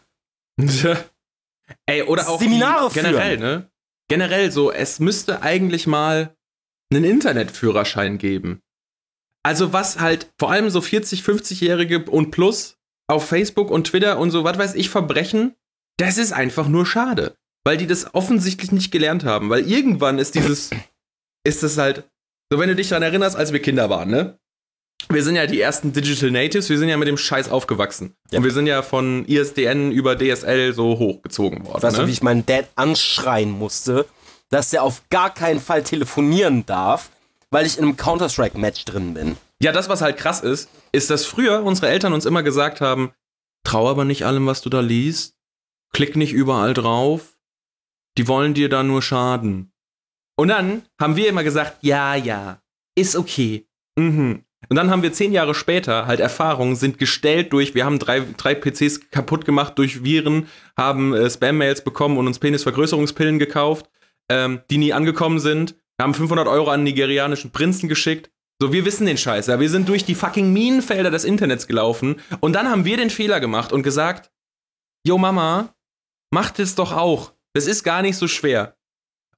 [1.87, 3.41] Ey, oder auch Seminare generell, führen.
[3.41, 3.71] ne?
[4.09, 6.35] Generell so, es müsste eigentlich mal
[6.93, 8.63] einen Internetführerschein geben.
[9.43, 14.31] Also was halt vor allem so 40, 50-Jährige und plus auf Facebook und Twitter und
[14.31, 15.55] so, was weiß ich, verbrechen,
[15.99, 17.37] das ist einfach nur schade.
[17.65, 19.51] Weil die das offensichtlich nicht gelernt haben.
[19.51, 20.71] Weil irgendwann ist dieses,
[21.47, 22.05] ist das halt,
[22.51, 24.39] so wenn du dich daran erinnerst, als wir Kinder waren, ne?
[25.09, 28.17] Wir sind ja die ersten Digital Natives, wir sind ja mit dem Scheiß aufgewachsen.
[28.31, 28.39] Ja.
[28.39, 31.83] Und wir sind ja von ISDN über DSL so hochgezogen worden.
[31.83, 32.03] Weißt ne?
[32.03, 34.07] du, wie ich meinen Dad anschreien musste,
[34.51, 37.11] dass er auf gar keinen Fall telefonieren darf,
[37.51, 39.37] weil ich in einem Counter-Strike-Match drin bin.
[39.61, 43.13] Ja, das, was halt krass ist, ist, dass früher unsere Eltern uns immer gesagt haben,
[43.65, 45.35] trau aber nicht allem, was du da liest,
[45.93, 47.37] klick nicht überall drauf,
[48.19, 49.73] die wollen dir da nur schaden.
[50.37, 52.61] Und dann haben wir immer gesagt, ja, ja,
[52.95, 53.67] ist okay.
[53.99, 54.45] Mhm.
[54.69, 58.23] Und dann haben wir zehn Jahre später halt Erfahrungen, sind gestellt durch, wir haben drei,
[58.37, 63.89] drei PCs kaputt gemacht durch Viren, haben äh, Spam-Mails bekommen und uns Penisvergrößerungspillen gekauft
[64.29, 65.77] ähm, die nie angekommen sind.
[66.01, 68.31] Haben 500 Euro an nigerianischen Prinzen geschickt.
[68.61, 69.47] So, wir wissen den Scheiß.
[69.47, 69.61] Ja.
[69.61, 72.21] Wir sind durch die fucking Minenfelder des Internets gelaufen.
[72.41, 74.31] Und dann haben wir den Fehler gemacht und gesagt,
[75.07, 75.75] Jo Mama,
[76.31, 77.33] macht es doch auch.
[77.55, 78.77] Das ist gar nicht so schwer.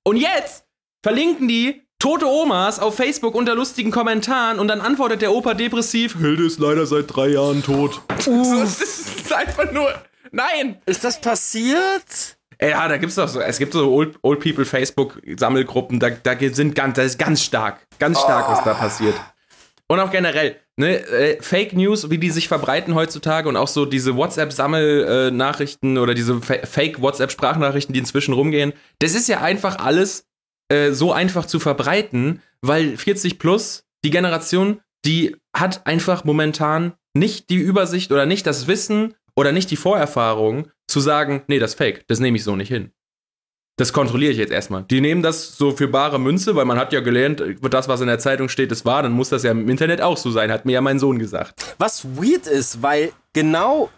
[0.04, 0.66] Und jetzt
[1.02, 6.16] verlinken die tote Omas auf Facebook unter lustigen Kommentaren und dann antwortet der Opa depressiv,
[6.18, 8.00] Hilde ist leider seit drei Jahren tot.
[8.26, 8.60] Uh.
[8.60, 9.92] Das ist einfach nur,
[10.30, 10.80] nein.
[10.86, 12.38] Ist das passiert?
[12.60, 16.36] Ja, da gibt's doch so, es gibt so Old, Old People Facebook Sammelgruppen, da, da
[16.52, 18.52] sind ganz, das ist ganz stark, ganz stark, oh.
[18.52, 19.14] was da passiert.
[19.86, 23.86] Und auch generell, ne, äh, Fake News, wie die sich verbreiten heutzutage und auch so
[23.86, 29.78] diese WhatsApp-Sammel-Nachrichten äh, oder diese Fa Fake WhatsApp-Sprachnachrichten, die inzwischen rumgehen, das ist ja einfach
[29.78, 30.27] alles
[30.68, 37.50] äh, so einfach zu verbreiten, weil 40 plus, die Generation, die hat einfach momentan nicht
[37.50, 41.78] die Übersicht oder nicht das Wissen oder nicht die Vorerfahrung zu sagen, nee, das ist
[41.78, 42.92] fake, das nehme ich so nicht hin.
[43.78, 44.82] Das kontrolliere ich jetzt erstmal.
[44.82, 48.08] Die nehmen das so für bare Münze, weil man hat ja gelernt, das, was in
[48.08, 50.64] der Zeitung steht, ist wahr, dann muss das ja im Internet auch so sein, hat
[50.64, 51.76] mir ja mein Sohn gesagt.
[51.78, 53.88] Was weird ist, weil genau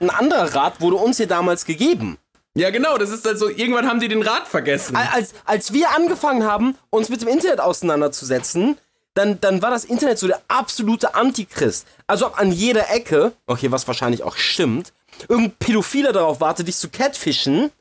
[0.00, 2.18] ein anderer Rat wurde uns hier damals gegeben.
[2.56, 4.94] Ja, genau, das ist halt so, irgendwann haben die den Rat vergessen.
[4.94, 8.78] Als, als wir angefangen haben, uns mit dem Internet auseinanderzusetzen,
[9.14, 11.86] dann, dann war das Internet so der absolute Antichrist.
[12.06, 14.92] Also ob an jeder Ecke, okay, was wahrscheinlich auch stimmt,
[15.28, 17.72] irgendein Pädophiler darauf wartet, dich zu catfischen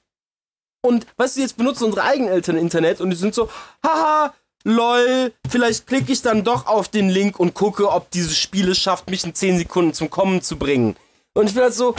[0.82, 3.50] und weißt du, jetzt benutzen unsere eigenen Eltern Internet und die sind so,
[3.86, 4.34] haha,
[4.64, 8.80] lol, vielleicht klicke ich dann doch auf den Link und gucke, ob dieses Spiel es
[8.80, 10.96] schafft, mich in 10 Sekunden zum Kommen zu bringen.
[11.34, 11.96] Und ich bin halt so,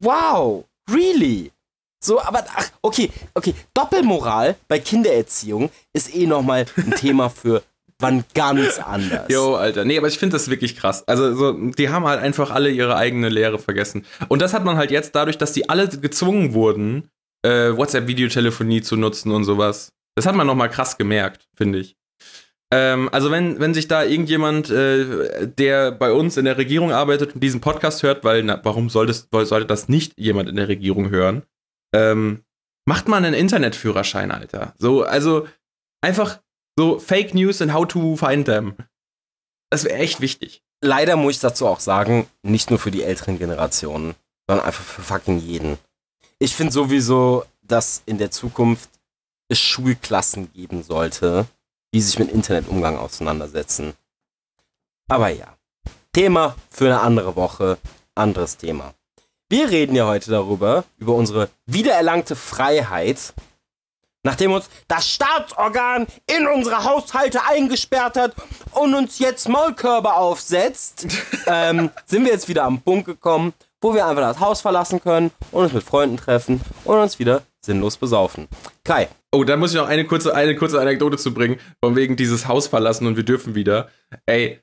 [0.00, 1.52] wow, really?
[2.00, 7.62] So, aber ach, okay, okay, Doppelmoral bei Kindererziehung ist eh nochmal ein Thema für
[8.00, 9.26] wann ganz anders.
[9.28, 9.84] Jo, Alter.
[9.84, 11.06] Nee, aber ich finde das wirklich krass.
[11.08, 14.04] Also, so, die haben halt einfach alle ihre eigene Lehre vergessen.
[14.28, 17.10] Und das hat man halt jetzt dadurch, dass die alle gezwungen wurden,
[17.44, 19.92] äh, WhatsApp-Videotelefonie zu nutzen und sowas.
[20.14, 21.96] Das hat man nochmal krass gemerkt, finde ich.
[22.72, 27.34] Ähm, also wenn, wenn sich da irgendjemand, äh, der bei uns in der Regierung arbeitet
[27.34, 31.10] und diesen Podcast hört, weil, na, warum solltest, sollte das nicht jemand in der Regierung
[31.10, 31.42] hören?
[31.92, 32.44] Ähm,
[32.86, 34.74] macht mal einen Internetführerschein, Alter.
[34.78, 35.46] So, also
[36.00, 36.40] einfach
[36.76, 38.74] so Fake News and how to find them.
[39.70, 40.62] Das wäre echt wichtig.
[40.80, 44.14] Leider muss ich dazu auch sagen, nicht nur für die älteren Generationen,
[44.48, 45.78] sondern einfach für fucking jeden.
[46.38, 48.88] Ich finde sowieso, dass in der Zukunft
[49.48, 51.46] es Schulklassen geben sollte,
[51.92, 53.94] die sich mit Internetumgang auseinandersetzen.
[55.08, 55.56] Aber ja,
[56.12, 57.78] Thema für eine andere Woche,
[58.14, 58.94] anderes Thema.
[59.50, 63.32] Wir reden ja heute darüber, über unsere wiedererlangte Freiheit,
[64.22, 68.34] nachdem uns das Staatsorgan in unsere Haushalte eingesperrt hat
[68.72, 71.06] und uns jetzt Maulkörbe aufsetzt,
[71.46, 75.30] ähm, sind wir jetzt wieder am Punkt gekommen, wo wir einfach das Haus verlassen können
[75.50, 78.48] und uns mit Freunden treffen und uns wieder sinnlos besaufen.
[78.84, 79.08] Kai.
[79.32, 82.48] Oh, da muss ich noch eine kurze, eine kurze Anekdote zu bringen, von wegen dieses
[82.48, 83.88] Haus verlassen und wir dürfen wieder.
[84.26, 84.60] Ey,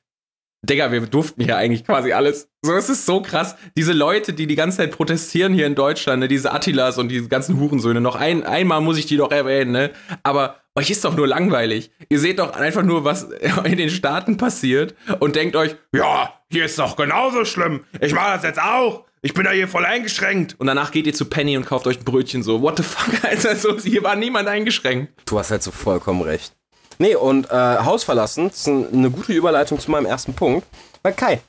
[0.66, 2.50] Digga, wir durften hier eigentlich quasi alles.
[2.62, 3.56] So, es ist so krass.
[3.78, 7.28] Diese Leute, die die ganze Zeit protestieren hier in Deutschland, ne, diese Attilas und diese
[7.28, 9.92] ganzen Hurensöhne, noch ein, einmal muss ich die doch erwähnen, ne?
[10.24, 11.92] Aber euch ist doch nur langweilig.
[12.10, 13.24] Ihr seht doch einfach nur, was
[13.64, 17.86] in den Staaten passiert und denkt euch, ja, hier ist doch genauso schlimm.
[18.02, 19.06] Ich mache das jetzt auch.
[19.22, 20.56] Ich bin da hier voll eingeschränkt.
[20.60, 22.62] Und danach geht ihr zu Penny und kauft euch ein Brötchen so.
[22.62, 23.56] What the fuck, Alter?
[23.56, 25.14] So, hier war niemand eingeschränkt.
[25.26, 26.56] Du hast halt so vollkommen recht.
[26.98, 30.68] Nee, und äh, Haus verlassen, das ist eine gute Überleitung zu meinem ersten Punkt.
[31.04, 31.42] Weil Kai,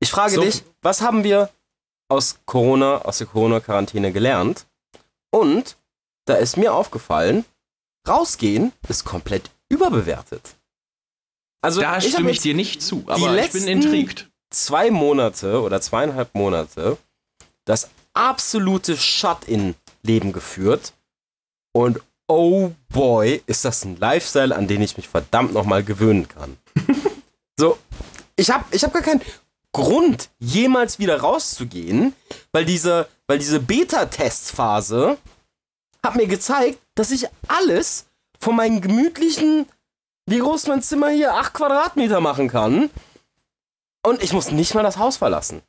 [0.00, 0.40] ich frage so.
[0.40, 1.50] dich, was haben wir
[2.08, 4.66] aus Corona, aus der Corona-Quarantäne gelernt?
[5.30, 5.76] Und
[6.26, 7.44] da ist mir aufgefallen,
[8.08, 10.56] rausgehen ist komplett überbewertet.
[11.60, 14.30] Also, da ich stimme ich dir nicht zu, aber ich bin intrigued.
[14.50, 16.98] Zwei Monate oder zweieinhalb Monate
[17.64, 20.92] das absolute Shut-in-Leben geführt
[21.72, 26.56] und oh boy, ist das ein Lifestyle, an den ich mich verdammt nochmal gewöhnen kann.
[27.58, 27.78] so,
[28.36, 29.22] ich habe ich hab gar keinen
[29.72, 32.14] Grund, jemals wieder rauszugehen,
[32.52, 35.18] weil diese, weil diese Beta-Testphase
[36.02, 38.06] hat mir gezeigt, dass ich alles
[38.38, 39.66] von meinem gemütlichen,
[40.26, 42.90] wie groß mein Zimmer hier, 8 Quadratmeter machen kann.
[44.06, 45.62] Und ich muss nicht mal das Haus verlassen.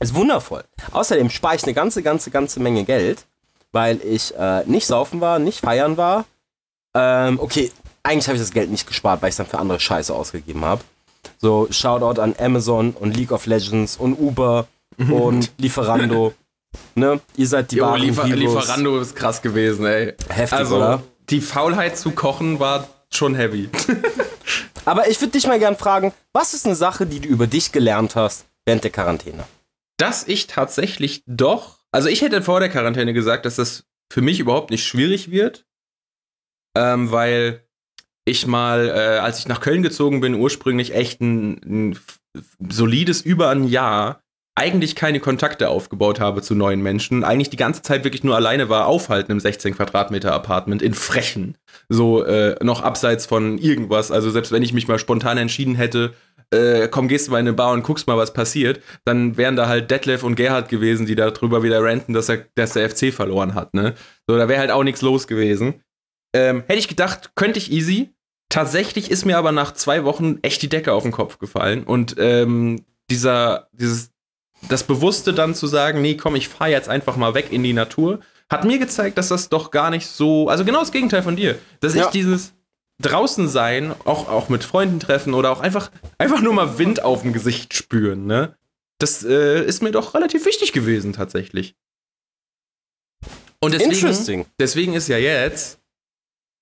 [0.00, 0.64] Ist wundervoll.
[0.92, 3.26] Außerdem spare ich eine ganze, ganze, ganze Menge Geld
[3.74, 6.24] weil ich äh, nicht saufen war, nicht feiern war.
[6.96, 7.72] Ähm, okay,
[8.04, 10.64] eigentlich habe ich das Geld nicht gespart, weil ich es dann für andere Scheiße ausgegeben
[10.64, 10.82] habe.
[11.38, 16.34] So, Shoutout an Amazon und League of Legends und Uber und Lieferando.
[16.94, 17.20] ne?
[17.36, 20.14] Ihr seid die jo, Liefer Lieferando ist krass gewesen, ey.
[20.28, 21.02] Heftig, also, oder?
[21.30, 23.68] Die Faulheit zu kochen war schon heavy.
[24.84, 27.72] Aber ich würde dich mal gern fragen, was ist eine Sache, die du über dich
[27.72, 29.44] gelernt hast während der Quarantäne?
[29.96, 34.40] Dass ich tatsächlich doch also ich hätte vor der Quarantäne gesagt, dass das für mich
[34.40, 35.64] überhaupt nicht schwierig wird,
[36.76, 37.62] ähm, weil
[38.24, 41.98] ich mal, äh, als ich nach Köln gezogen bin, ursprünglich echt ein, ein
[42.68, 44.24] solides über ein Jahr
[44.56, 48.68] eigentlich keine Kontakte aufgebaut habe zu neuen Menschen, eigentlich die ganze Zeit wirklich nur alleine
[48.68, 51.56] war, aufhalten im 16 Quadratmeter Apartment in Frechen,
[51.88, 54.10] so äh, noch abseits von irgendwas.
[54.10, 56.14] Also selbst wenn ich mich mal spontan entschieden hätte,
[56.50, 59.56] äh, komm, gehst du mal in eine Bar und guckst mal, was passiert, dann wären
[59.56, 63.12] da halt Detlef und Gerhard gewesen, die darüber wieder ranten, dass, er, dass der FC
[63.12, 63.74] verloren hat.
[63.74, 63.94] Ne?
[64.26, 65.82] So, da wäre halt auch nichts los gewesen.
[66.34, 68.10] Ähm, hätte ich gedacht, könnte ich easy.
[68.48, 72.16] Tatsächlich ist mir aber nach zwei Wochen echt die Decke auf den Kopf gefallen und
[72.18, 74.10] ähm, dieser, dieses
[74.68, 77.72] das Bewusste dann zu sagen, nee, komm, ich fahre jetzt einfach mal weg in die
[77.72, 81.36] Natur, hat mir gezeigt, dass das doch gar nicht so, also genau das Gegenteil von
[81.36, 82.04] dir, dass ja.
[82.04, 82.54] ich dieses
[83.00, 87.22] draußen sein, auch, auch mit Freunden treffen oder auch einfach, einfach nur mal Wind auf
[87.22, 88.56] dem Gesicht spüren, ne?
[88.98, 91.74] Das äh, ist mir doch relativ wichtig gewesen, tatsächlich.
[93.60, 95.80] Und deswegen, deswegen ist ja jetzt,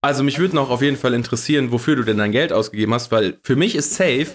[0.00, 3.12] also mich würde noch auf jeden Fall interessieren, wofür du denn dein Geld ausgegeben hast,
[3.12, 4.28] weil für mich ist safe,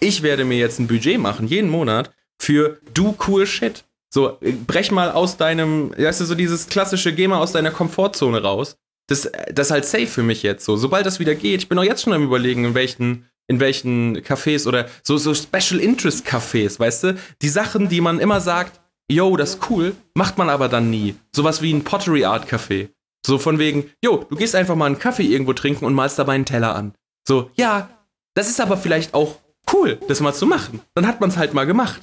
[0.00, 3.84] ich werde mir jetzt ein Budget machen, jeden Monat, für du cool Shit.
[4.12, 8.42] So, brech mal aus deinem, weißt du, so dieses klassische, geh mal aus deiner Komfortzone
[8.42, 8.76] raus.
[9.10, 10.76] Das, das ist halt safe für mich jetzt so.
[10.76, 14.18] Sobald das wieder geht, ich bin auch jetzt schon am überlegen, in welchen, in welchen
[14.18, 17.18] Cafés oder so, so Special Interest Cafés, weißt du?
[17.42, 21.16] Die Sachen, die man immer sagt, yo, das ist cool, macht man aber dann nie.
[21.34, 22.90] Sowas wie ein Pottery Art Café.
[23.26, 26.34] So von wegen, yo, du gehst einfach mal einen Kaffee irgendwo trinken und malst dabei
[26.34, 26.94] einen Teller an.
[27.26, 27.90] So, ja,
[28.34, 29.40] das ist aber vielleicht auch
[29.72, 30.82] cool, das mal zu machen.
[30.94, 32.00] Dann hat man es halt mal gemacht.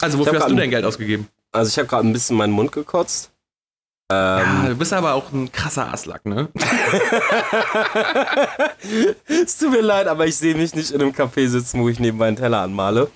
[0.00, 1.28] Also wofür hast du dein Geld ausgegeben?
[1.52, 3.29] Also ich habe gerade ein bisschen meinen Mund gekotzt.
[4.12, 6.48] Ähm, ja, du bist aber auch ein krasser Aslack, ne?
[9.28, 12.00] es tut mir leid, aber ich sehe mich nicht in einem Café sitzen, wo ich
[12.00, 13.08] nebenbei einen Teller anmale.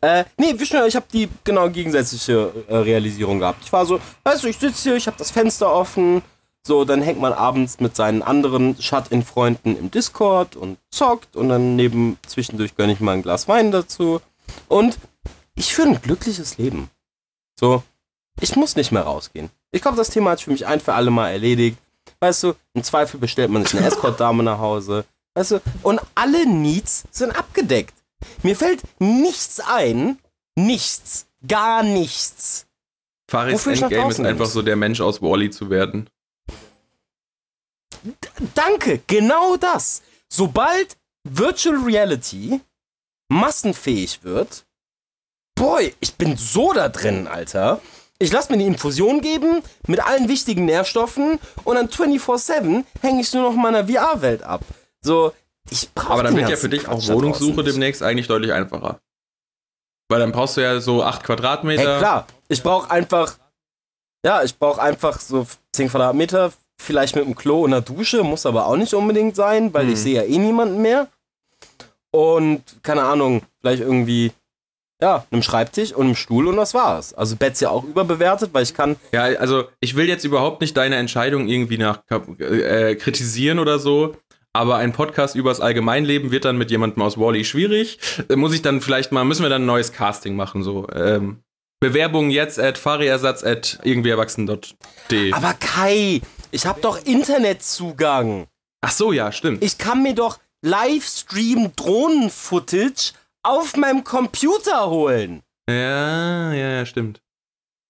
[0.00, 3.62] Äh, nee, ich habe die genau gegensätzliche äh, Realisierung gehabt.
[3.62, 6.22] Ich war so, weißt du, ich sitze hier, ich habe das Fenster offen.
[6.66, 11.76] So, dann hängt man abends mit seinen anderen Shut-in-Freunden im Discord und zockt und dann
[11.76, 14.22] neben zwischendurch gönne ich mal ein Glas Wein dazu.
[14.66, 14.98] Und
[15.54, 16.88] ich führe ein glückliches Leben.
[17.60, 17.82] So,
[18.40, 19.50] ich muss nicht mehr rausgehen.
[19.70, 21.78] Ich glaube, das Thema hat für mich ein für alle Mal erledigt.
[22.20, 25.04] Weißt du, im Zweifel bestellt man sich eine Escort-Dame nach Hause.
[25.34, 27.94] Weißt du, und alle Needs sind abgedeckt.
[28.42, 30.18] Mir fällt nichts ein.
[30.56, 31.26] Nichts.
[31.46, 32.66] Gar nichts.
[33.30, 36.08] Faris Endgame ist einfach so der Mensch aus Wally zu werden.
[38.02, 40.02] D danke, genau das.
[40.28, 42.60] Sobald Virtual Reality
[43.28, 44.64] massenfähig wird,
[45.54, 47.80] boy, ich bin so da drin, Alter.
[48.20, 53.32] Ich lasse mir eine Infusion geben mit allen wichtigen Nährstoffen und dann 24-7 hänge ich
[53.32, 54.62] nur noch in meiner VR-Welt ab.
[55.00, 55.32] So,
[55.70, 58.98] ich brauche Aber dann wird ja für dich auch Wohnungssuche demnächst eigentlich deutlich einfacher.
[60.08, 61.92] Weil dann brauchst du ja so 8 Quadratmeter.
[61.92, 63.36] Hey, klar, ich brauche einfach,
[64.24, 68.46] ja, ich brauche einfach so 10 Quadratmeter, vielleicht mit einem Klo und einer Dusche, muss
[68.46, 69.92] aber auch nicht unbedingt sein, weil hm.
[69.92, 71.08] ich sehe ja eh niemanden mehr.
[72.10, 74.32] Und keine Ahnung, vielleicht irgendwie
[75.00, 77.14] ja, einem Schreibtisch und einem Stuhl und das war's.
[77.14, 78.96] Also Bett ja auch überbewertet, weil ich kann.
[79.12, 82.02] Ja, also ich will jetzt überhaupt nicht deine Entscheidung irgendwie nach
[82.38, 84.16] äh, kritisieren oder so.
[84.52, 87.98] Aber ein Podcast übers Allgemeinleben wird dann mit jemandem aus Wally schwierig.
[88.28, 90.88] Da muss ich dann vielleicht mal, müssen wir dann ein neues Casting machen, so.
[90.92, 91.42] Ähm,
[91.80, 95.32] Bewerbung jetzt at fahriersatz at irgendwierwachsen.de.
[95.32, 98.48] Aber Kai, ich hab doch Internetzugang.
[98.80, 99.62] Ach so, ja, stimmt.
[99.62, 105.42] Ich kann mir doch Livestream Drohnen-Footage auf meinem Computer holen.
[105.68, 107.20] Ja, ja, ja, stimmt.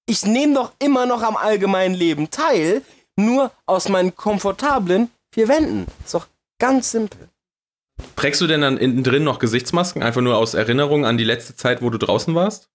[0.06, 2.82] Ich nehme doch immer noch am allgemeinen Leben teil,
[3.16, 5.86] nur aus meinen komfortablen vier Wänden.
[6.04, 6.26] Ist doch
[6.58, 7.28] ganz simpel.
[8.16, 11.56] Trägst du denn dann innen drin noch Gesichtsmasken, einfach nur aus Erinnerung an die letzte
[11.56, 12.70] Zeit, wo du draußen warst?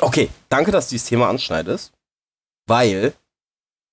[0.00, 1.92] Okay, danke, dass du dieses Thema anschneidest,
[2.66, 3.14] weil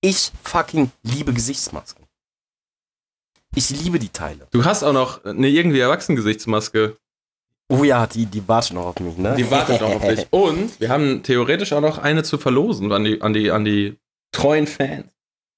[0.02, 2.06] ich fucking liebe Gesichtsmasken.
[3.56, 4.48] Ich liebe die Teile.
[4.52, 6.98] Du hast auch noch eine irgendwie Erwachsenen-Gesichtsmaske.
[7.72, 9.36] Oh ja, die, die wartet noch auf mich, ne?
[9.38, 10.28] Die wartet noch auf dich.
[10.32, 13.98] Und wir haben theoretisch auch noch eine zu verlosen an die, an die, an die
[14.32, 15.06] treuen Fans.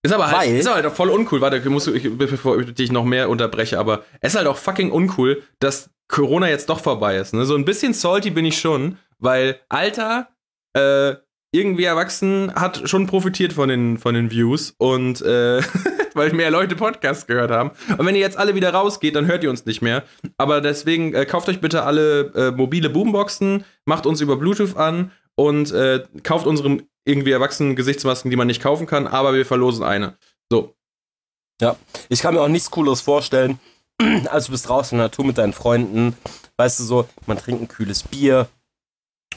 [0.03, 1.41] Ist aber halt, ist aber halt voll uncool.
[1.41, 4.57] Warte, ich muss, ich, bevor ich dich noch mehr unterbreche, aber es ist halt auch
[4.57, 7.33] fucking uncool, dass Corona jetzt doch vorbei ist.
[7.33, 7.45] Ne?
[7.45, 10.29] So ein bisschen salty bin ich schon, weil Alter,
[10.73, 11.15] äh,
[11.51, 15.61] irgendwie erwachsen hat schon profitiert von den, von den Views und äh,
[16.13, 17.71] weil mehr Leute Podcasts gehört haben.
[17.97, 20.03] Und wenn ihr jetzt alle wieder rausgeht, dann hört ihr uns nicht mehr.
[20.37, 25.11] Aber deswegen äh, kauft euch bitte alle äh, mobile Boomboxen, macht uns über Bluetooth an
[25.35, 29.83] und äh, kauft unsere irgendwie erwachsenen Gesichtsmasken, die man nicht kaufen kann, aber wir verlosen
[29.83, 30.17] eine.
[30.51, 30.75] So.
[31.61, 31.75] Ja,
[32.09, 33.59] ich kann mir auch nichts Cooles vorstellen,
[34.29, 36.15] als du bist draußen in der Natur mit deinen Freunden.
[36.57, 38.47] Weißt du so, man trinkt ein kühles Bier.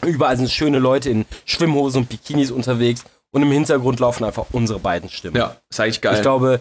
[0.02, 4.78] Überall sind schöne Leute in Schwimmhosen und Bikinis unterwegs und im Hintergrund laufen einfach unsere
[4.78, 5.36] beiden Stimmen.
[5.36, 6.16] Ja, ist eigentlich geil.
[6.16, 6.60] Ich glaube,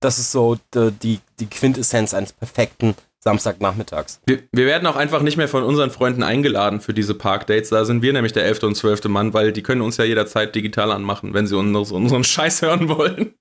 [0.00, 4.20] das ist so die, die Quintessenz eines perfekten Samstagnachmittags.
[4.24, 7.68] Wir, wir werden auch einfach nicht mehr von unseren Freunden eingeladen für diese Parkdates.
[7.68, 10.54] Da sind wir nämlich der elfte und zwölfte Mann, weil die können uns ja jederzeit
[10.54, 13.34] digital anmachen, wenn sie uns, unseren Scheiß hören wollen.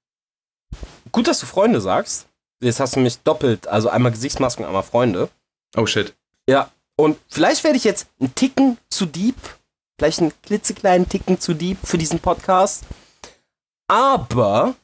[1.11, 2.27] Gut, dass du Freunde sagst.
[2.61, 5.29] Jetzt hast du mich doppelt, also einmal Gesichtsmasken, einmal Freunde.
[5.77, 6.13] Oh shit.
[6.47, 6.69] Ja,
[6.99, 9.37] und vielleicht werde ich jetzt einen Ticken zu deep,
[9.97, 12.83] vielleicht einen klitzekleinen Ticken zu deep für diesen Podcast.
[13.87, 14.75] Aber,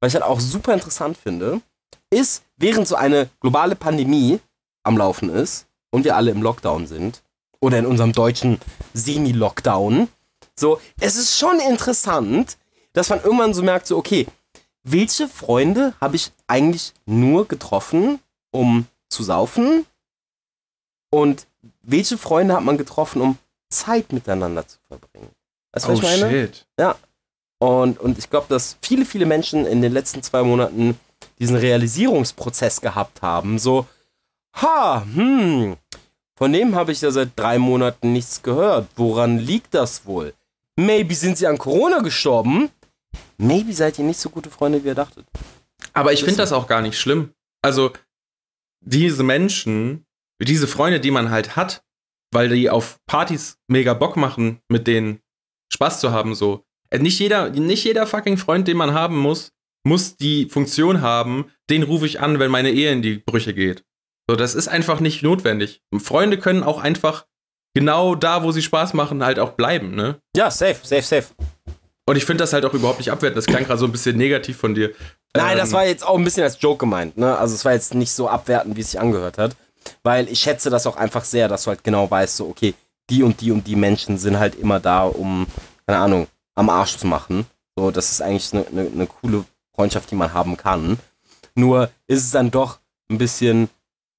[0.00, 1.60] was ich halt auch super interessant finde,
[2.10, 4.40] ist, während so eine globale Pandemie
[4.82, 7.22] am Laufen ist und wir alle im Lockdown sind,
[7.60, 8.58] oder in unserem deutschen
[8.94, 10.08] Semi-Lockdown,
[10.56, 12.58] so, es ist schon interessant,
[12.94, 14.26] dass man irgendwann so merkt, so, okay,
[14.82, 18.18] welche Freunde habe ich eigentlich nur getroffen,
[18.50, 19.86] um zu saufen?
[21.10, 21.46] Und
[21.82, 23.38] welche Freunde hat man getroffen, um
[23.68, 25.30] Zeit miteinander zu verbringen?
[25.72, 26.30] Weißt du, oh, was ich meine?
[26.30, 26.66] Shit.
[26.78, 26.96] Ja.
[27.58, 30.98] Und, und ich glaube, dass viele, viele Menschen in den letzten zwei Monaten
[31.38, 33.58] diesen Realisierungsprozess gehabt haben.
[33.58, 33.86] So,
[34.54, 35.76] ha, hm,
[36.36, 38.88] von dem habe ich ja seit drei Monaten nichts gehört.
[38.96, 40.32] Woran liegt das wohl?
[40.76, 42.70] Maybe sind sie an Corona gestorben.
[43.36, 45.26] Maybe seid ihr nicht so gute Freunde, wie ihr dachtet.
[45.92, 47.34] Aber ich finde das auch gar nicht schlimm.
[47.60, 47.92] Also,
[48.80, 50.06] diese Menschen,
[50.48, 51.82] diese Freunde, die man halt hat,
[52.32, 55.20] weil die auf Partys mega Bock machen, mit denen
[55.72, 56.64] Spaß zu haben, so.
[56.90, 59.52] Äh, nicht jeder, nicht jeder fucking Freund, den man haben muss,
[59.86, 63.84] muss die Funktion haben, den rufe ich an, wenn meine Ehe in die Brüche geht.
[64.28, 65.80] So, das ist einfach nicht notwendig.
[65.98, 67.26] Freunde können auch einfach
[67.74, 70.20] genau da, wo sie Spaß machen, halt auch bleiben, ne?
[70.36, 71.26] Ja, safe, safe, safe.
[72.06, 73.38] Und ich finde das halt auch überhaupt nicht abwertend.
[73.38, 74.92] Das klang gerade so ein bisschen negativ von dir.
[75.36, 77.36] Nein, ähm, das war jetzt auch ein bisschen als Joke gemeint, ne?
[77.38, 79.56] Also es war jetzt nicht so abwertend, wie es sich angehört hat.
[80.02, 82.74] Weil ich schätze das auch einfach sehr, dass du halt genau weißt, so, okay,
[83.08, 85.46] die und die und die Menschen sind halt immer da, um,
[85.86, 87.46] keine Ahnung, am Arsch zu machen.
[87.76, 90.98] So, das ist eigentlich eine ne, ne coole Freundschaft, die man haben kann.
[91.54, 92.78] Nur ist es dann doch
[93.10, 93.68] ein bisschen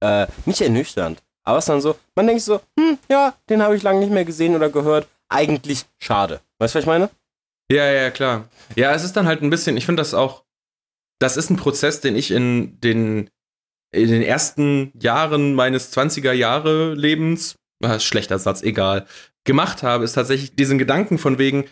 [0.01, 1.22] äh, nicht ernüchternd.
[1.43, 4.11] Aber es ist dann so, man denkt so, hm, ja, den habe ich lange nicht
[4.11, 5.07] mehr gesehen oder gehört.
[5.30, 6.41] Eigentlich schade.
[6.59, 7.09] Weißt du, was ich meine?
[7.72, 8.49] Ja, ja, klar.
[8.76, 10.43] Ja, es ist dann halt ein bisschen, ich finde das auch,
[11.19, 13.30] das ist ein Prozess, den ich in den,
[13.92, 19.06] in den ersten Jahren meines 20er Jahre Lebens, ah, schlechter Satz, egal,
[19.44, 21.66] gemacht habe, ist tatsächlich diesen Gedanken von wegen,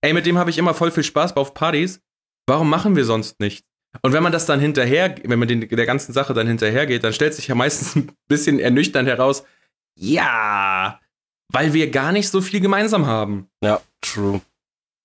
[0.00, 2.00] ey, mit dem habe ich immer voll viel Spaß auf Partys,
[2.46, 3.66] Warum machen wir sonst nichts?
[4.02, 7.12] Und wenn man das dann hinterher, wenn man den, der ganzen Sache dann hinterhergeht, dann
[7.12, 9.44] stellt sich ja meistens ein bisschen ernüchternd heraus,
[9.98, 11.00] ja,
[11.52, 13.48] weil wir gar nicht so viel gemeinsam haben.
[13.62, 14.40] Ja, true.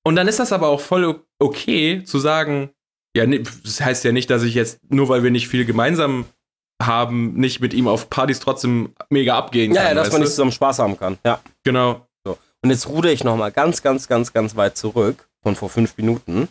[0.04, 2.72] Und dann ist das aber auch voll okay zu sagen,
[3.16, 6.26] ja, das heißt ja nicht, dass ich jetzt, nur weil wir nicht viel gemeinsam
[6.86, 9.84] haben, nicht mit ihm auf Partys trotzdem mega abgehen kann.
[9.84, 11.18] Ja, ja dass man nicht zusammen Spaß haben kann.
[11.26, 11.40] Ja.
[11.64, 12.06] Genau.
[12.24, 12.38] So.
[12.62, 16.48] Und jetzt ruder ich nochmal ganz, ganz, ganz, ganz weit zurück von vor fünf Minuten.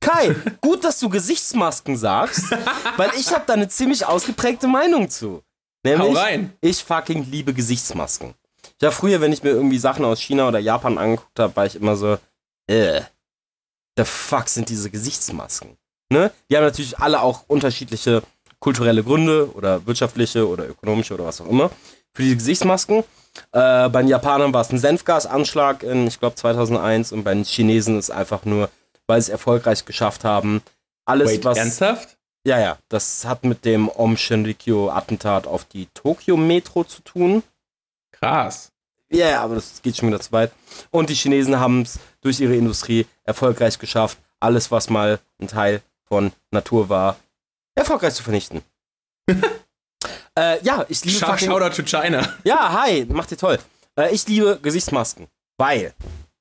[0.00, 2.50] Kai, gut, dass du Gesichtsmasken sagst,
[2.96, 5.42] weil ich habe da eine ziemlich ausgeprägte Meinung zu.
[5.84, 6.52] Nämlich, Hau rein.
[6.60, 8.34] ich fucking liebe Gesichtsmasken.
[8.80, 11.76] Ja, früher, wenn ich mir irgendwie Sachen aus China oder Japan angeguckt habe, war ich
[11.76, 12.18] immer so,
[12.68, 13.02] äh,
[13.96, 15.76] the fuck sind diese Gesichtsmasken?
[16.12, 16.30] Ne?
[16.50, 18.22] Die haben natürlich alle auch unterschiedliche
[18.62, 21.70] kulturelle Gründe oder wirtschaftliche oder ökonomische oder was auch immer
[22.14, 23.04] für diese Gesichtsmasken.
[23.52, 27.44] Äh, bei den Japanern war es ein Senfgasanschlag in, ich glaube, 2001 und bei den
[27.44, 28.70] Chinesen ist einfach nur
[29.06, 30.62] weil sie es erfolgreich geschafft haben.
[31.04, 31.58] Alles, Wait, was.
[31.58, 32.16] Ernsthaft?
[32.44, 32.78] Ja, ja.
[32.88, 37.42] Das hat mit dem Om Shinrikyo-Attentat auf die Tokyo-Metro zu tun.
[38.12, 38.70] Krass.
[39.10, 40.52] Ja, yeah, aber das geht schon wieder zu weit.
[40.90, 45.82] Und die Chinesen haben es durch ihre Industrie erfolgreich geschafft, alles, was mal ein Teil
[46.04, 47.16] von Natur war,
[47.74, 48.62] erfolgreich zu vernichten.
[50.38, 51.18] äh, ja, ich liebe.
[51.18, 52.36] Shout, Shoutout to China.
[52.44, 53.58] Ja, hi, macht ihr toll.
[53.98, 55.94] Äh, ich liebe Gesichtsmasken, weil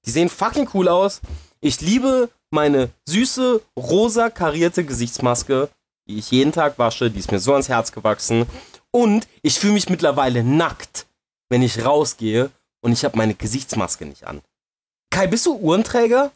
[0.05, 1.21] die sehen fucking cool aus.
[1.59, 5.69] Ich liebe meine süße, rosa karierte Gesichtsmaske,
[6.07, 7.11] die ich jeden Tag wasche.
[7.11, 8.45] Die ist mir so ans Herz gewachsen.
[8.91, 11.05] Und ich fühle mich mittlerweile nackt,
[11.49, 12.51] wenn ich rausgehe
[12.81, 14.41] und ich habe meine Gesichtsmaske nicht an.
[15.11, 16.31] Kai, bist du Uhrenträger?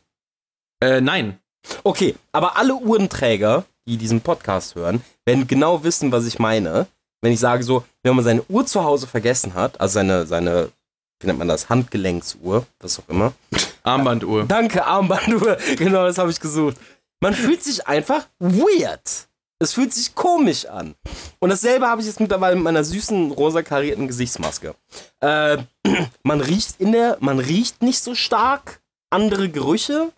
[0.81, 1.39] Äh, nein.
[1.83, 6.87] Okay, aber alle Uhrenträger, die diesen Podcast hören, werden genau wissen, was ich meine.
[7.21, 10.69] Wenn ich sage so, wenn man seine Uhr zu Hause vergessen hat, also seine, seine
[11.19, 13.33] wie nennt man das, Handgelenksuhr, was auch immer.
[13.83, 14.43] Armbanduhr.
[14.47, 15.57] Danke, Armbanduhr.
[15.77, 16.77] Genau, das habe ich gesucht.
[17.21, 19.27] Man fühlt sich einfach weird.
[19.59, 20.95] Es fühlt sich komisch an.
[21.39, 24.75] Und dasselbe habe ich jetzt mittlerweile mit meiner süßen rosa karierten Gesichtsmaske.
[25.21, 25.57] Äh,
[26.23, 30.11] man riecht in der, man riecht nicht so stark andere Gerüche.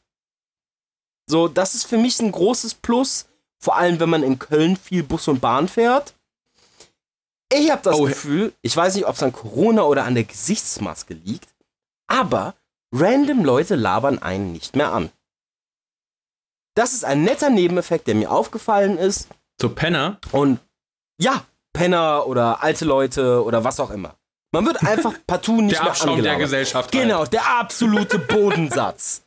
[1.30, 3.28] So, das ist für mich ein großes Plus.
[3.60, 6.14] Vor allem, wenn man in Köln viel Bus und Bahn fährt.
[7.51, 8.05] Ich habe das oh.
[8.05, 11.49] Gefühl, ich weiß nicht, ob es an Corona oder an der Gesichtsmaske liegt,
[12.08, 12.55] aber
[12.91, 15.10] random Leute labern einen nicht mehr an.
[16.76, 19.30] Das ist ein netter Nebeneffekt, der mir aufgefallen ist.
[19.60, 20.20] So Penner?
[20.32, 20.60] Und
[21.20, 24.16] ja, Penner oder alte Leute oder was auch immer.
[24.51, 26.93] Man wird einfach partout nicht der mehr Abschaum der Gesellschaft.
[26.93, 27.03] Halt.
[27.03, 29.24] Genau, der absolute Bodensatz.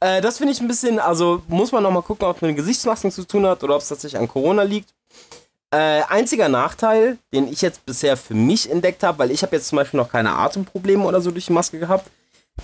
[0.00, 2.56] äh, das finde ich ein bisschen, also muss man nochmal gucken, ob es mit den
[2.56, 4.90] Gesichtsmasken zu tun hat oder ob es tatsächlich an Corona liegt.
[5.70, 9.68] Äh, einziger Nachteil, den ich jetzt bisher für mich entdeckt habe, weil ich habe jetzt
[9.68, 12.10] zum Beispiel noch keine Atemprobleme oder so durch die Maske gehabt.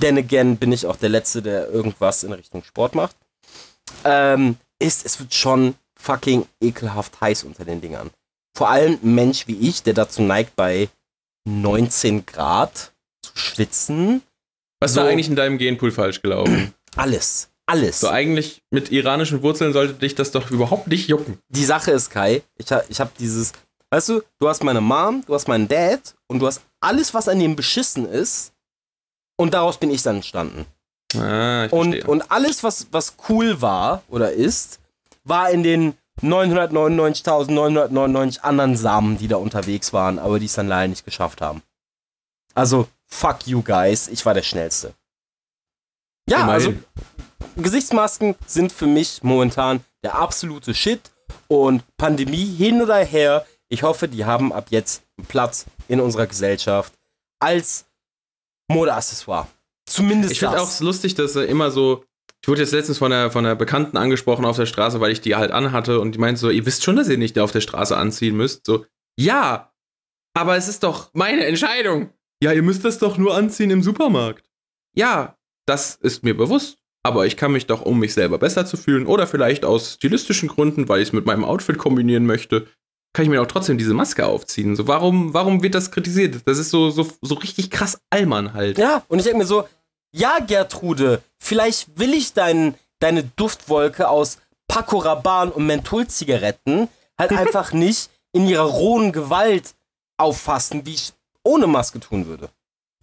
[0.00, 3.16] Denn again bin ich auch der Letzte, der irgendwas in Richtung Sport macht.
[4.04, 8.10] Ähm, ist, es wird schon fucking ekelhaft heiß unter den Dingern.
[8.56, 10.88] Vor allem ein Mensch wie ich, der dazu neigt, bei
[11.44, 14.22] 19 Grad zu schwitzen.
[14.80, 16.74] Was ist so, da eigentlich in deinem Genpool falsch gelaufen?
[16.96, 17.48] Alles.
[17.66, 18.00] Alles.
[18.00, 21.38] So eigentlich mit iranischen Wurzeln sollte dich das doch überhaupt nicht jucken.
[21.48, 23.52] Die Sache ist, Kai, ich, ich habe dieses,
[23.90, 27.28] weißt du, du hast meine Mom, du hast meinen Dad und du hast alles, was
[27.28, 28.52] an dem beschissen ist.
[29.36, 30.66] Und daraus bin ich dann entstanden.
[31.16, 34.80] Ah, ich und, und alles, was, was cool war oder ist,
[35.24, 40.88] war in den 999.999 anderen Samen, die da unterwegs waren, aber die es dann leider
[40.88, 41.62] nicht geschafft haben.
[42.54, 44.94] Also, fuck you guys, ich war der Schnellste.
[46.28, 46.74] Ja, also
[47.56, 51.10] Gesichtsmasken sind für mich momentan der absolute Shit
[51.48, 53.46] und Pandemie hin oder her.
[53.68, 56.92] Ich hoffe, die haben ab jetzt Platz in unserer Gesellschaft
[57.40, 57.86] als
[58.68, 59.48] Modeaccessoire.
[59.86, 62.04] Zumindest Ich finde auch lustig, dass er immer so
[62.44, 65.20] ich wurde jetzt letztens von einer, von einer Bekannten angesprochen auf der Straße, weil ich
[65.20, 67.60] die halt anhatte und die meinte so, ihr wisst schon, dass ihr nicht auf der
[67.60, 68.66] Straße anziehen müsst.
[68.66, 68.84] So,
[69.16, 69.72] ja,
[70.34, 72.10] aber es ist doch meine Entscheidung.
[72.42, 74.50] Ja, ihr müsst das doch nur anziehen im Supermarkt.
[74.96, 78.76] Ja, das ist mir bewusst, aber ich kann mich doch, um mich selber besser zu
[78.76, 82.68] fühlen oder vielleicht aus stilistischen Gründen, weil ich es mit meinem Outfit kombinieren möchte,
[83.12, 84.76] kann ich mir auch trotzdem diese Maske aufziehen.
[84.76, 86.42] So, warum, warum wird das kritisiert?
[86.46, 88.78] Das ist so, so, so richtig krass Allmann halt.
[88.78, 89.68] Ja, und ich denke mir so,
[90.12, 96.88] ja, Gertrude, vielleicht will ich dein, deine Duftwolke aus Paco Rabanne und Mentholzigaretten
[97.18, 99.74] halt einfach nicht in ihrer rohen Gewalt
[100.16, 101.12] auffassen, wie ich
[101.44, 102.48] ohne Maske tun würde.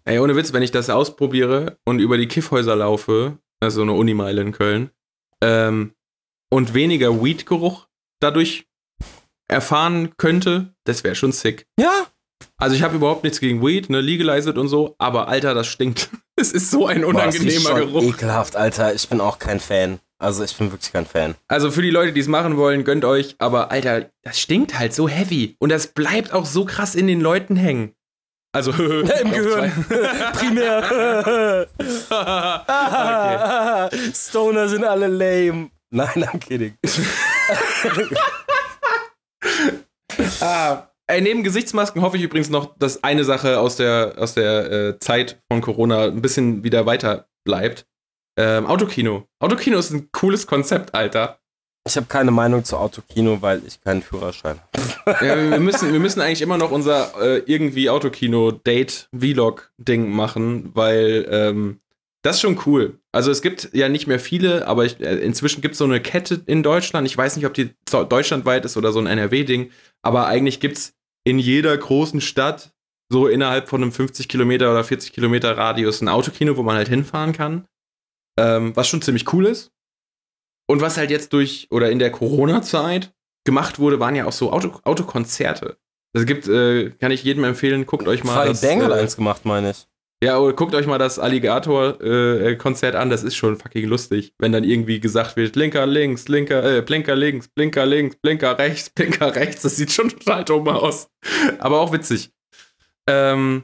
[0.05, 4.41] Ey, ohne Witz, wenn ich das ausprobiere und über die Kiffhäuser laufe, also eine Unimeile
[4.41, 4.91] in Köln,
[5.41, 5.93] ähm,
[6.51, 7.87] und weniger Weed-Geruch
[8.19, 8.65] dadurch
[9.47, 11.67] erfahren könnte, das wäre schon sick.
[11.79, 12.07] Ja,
[12.57, 16.09] also ich habe überhaupt nichts gegen Weed, ne, legalized und so, aber Alter, das stinkt.
[16.39, 18.01] Es ist so ein unangenehmer Boah, Geruch.
[18.01, 18.93] Ekelhaft, Alter.
[18.93, 19.99] Ich bin auch kein Fan.
[20.19, 21.35] Also ich bin wirklich kein Fan.
[21.49, 23.35] Also für die Leute, die es machen wollen, gönnt euch.
[23.39, 25.57] Aber Alter, das stinkt halt so heavy.
[25.59, 27.91] Und das bleibt auch so krass in den Leuten hängen.
[28.51, 29.71] Also ja, im Gehirn.
[30.33, 31.67] Primär.
[32.09, 34.11] okay.
[34.13, 35.69] Stoner sind alle lame.
[35.91, 36.75] Nein, I'm kidding.
[40.41, 44.71] ah, Ey, neben Gesichtsmasken hoffe ich übrigens noch, dass eine Sache aus der, aus der
[44.71, 47.87] äh, Zeit von Corona ein bisschen wieder weiter bleibt.
[48.37, 49.25] Ähm, Autokino.
[49.39, 51.38] Autokino ist ein cooles Konzept, Alter.
[51.87, 54.69] Ich habe keine Meinung zu Autokino, weil ich keinen Führerschein habe.
[55.25, 61.81] ja, wir, müssen, wir müssen eigentlich immer noch unser äh, irgendwie Autokino-Date-Vlog-Ding machen, weil ähm,
[62.21, 62.99] das ist schon cool.
[63.11, 66.01] Also es gibt ja nicht mehr viele, aber ich, äh, inzwischen gibt es so eine
[66.01, 67.07] Kette in Deutschland.
[67.07, 69.71] Ich weiß nicht, ob die deutschlandweit ist oder so ein NRW-Ding,
[70.01, 72.71] aber eigentlich gibt es in jeder großen Stadt
[73.11, 76.89] so innerhalb von einem 50 Kilometer oder 40 Kilometer Radius ein Autokino, wo man halt
[76.89, 77.65] hinfahren kann.
[78.37, 79.71] Ähm, was schon ziemlich cool ist.
[80.69, 83.11] Und was halt jetzt durch oder in der Corona-Zeit
[83.43, 85.77] gemacht wurde, waren ja auch so Auto Autokonzerte.
[86.13, 88.33] Das gibt, äh, kann ich jedem empfehlen, guckt euch mal.
[88.33, 89.87] Farid Bang hat äh, eins gemacht, meine ich.
[90.23, 94.51] Ja, oder guckt euch mal das Alligator-Konzert äh, an, das ist schon fucking lustig, wenn
[94.51, 99.33] dann irgendwie gesagt wird, Blinker links, linker, äh, Blinker links, Blinker links, Blinker rechts, Blinker
[99.33, 101.09] rechts, das sieht schon total dumm aus.
[101.57, 102.31] Aber auch witzig.
[103.07, 103.63] Ähm,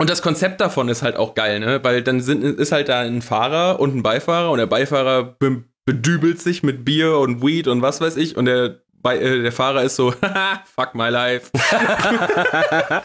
[0.00, 1.84] und das Konzept davon ist halt auch geil, ne?
[1.84, 5.62] Weil dann sind, ist halt da ein Fahrer und ein Beifahrer und der Beifahrer be
[5.86, 9.52] bedübelt sich mit Bier und Weed und was weiß ich und der, Be äh, der
[9.52, 10.12] Fahrer ist so,
[10.74, 11.50] fuck my life.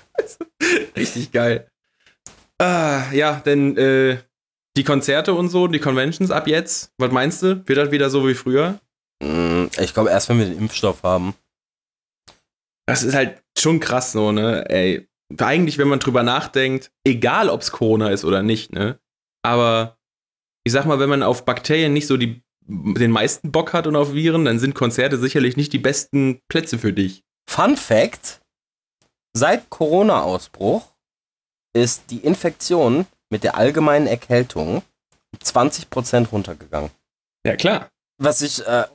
[0.95, 1.69] Richtig geil.
[2.59, 4.17] Ah, ja, denn äh,
[4.77, 7.67] die Konzerte und so, die Conventions ab jetzt, was meinst du?
[7.67, 8.79] Wird das wieder so wie früher?
[9.21, 11.35] Mm, ich glaube, erst wenn wir den Impfstoff haben.
[12.87, 14.69] Das ist halt schon krass so, ne?
[14.69, 15.07] Ey,
[15.39, 18.99] eigentlich, wenn man drüber nachdenkt, egal ob es Corona ist oder nicht, ne?
[19.43, 19.97] Aber
[20.63, 23.95] ich sag mal, wenn man auf Bakterien nicht so die, den meisten Bock hat und
[23.95, 27.23] auf Viren, dann sind Konzerte sicherlich nicht die besten Plätze für dich.
[27.49, 28.41] Fun Fact:
[29.33, 30.87] Seit Corona-Ausbruch
[31.73, 34.83] ist die Infektion mit der allgemeinen Erkältung
[35.33, 36.91] um 20% runtergegangen.
[37.45, 37.89] Ja, klar.
[38.17, 38.85] Was ich äh,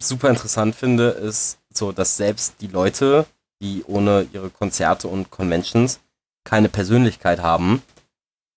[0.00, 3.26] super interessant finde, ist so, dass selbst die Leute,
[3.60, 6.00] die ohne ihre Konzerte und Conventions
[6.44, 7.82] keine Persönlichkeit haben,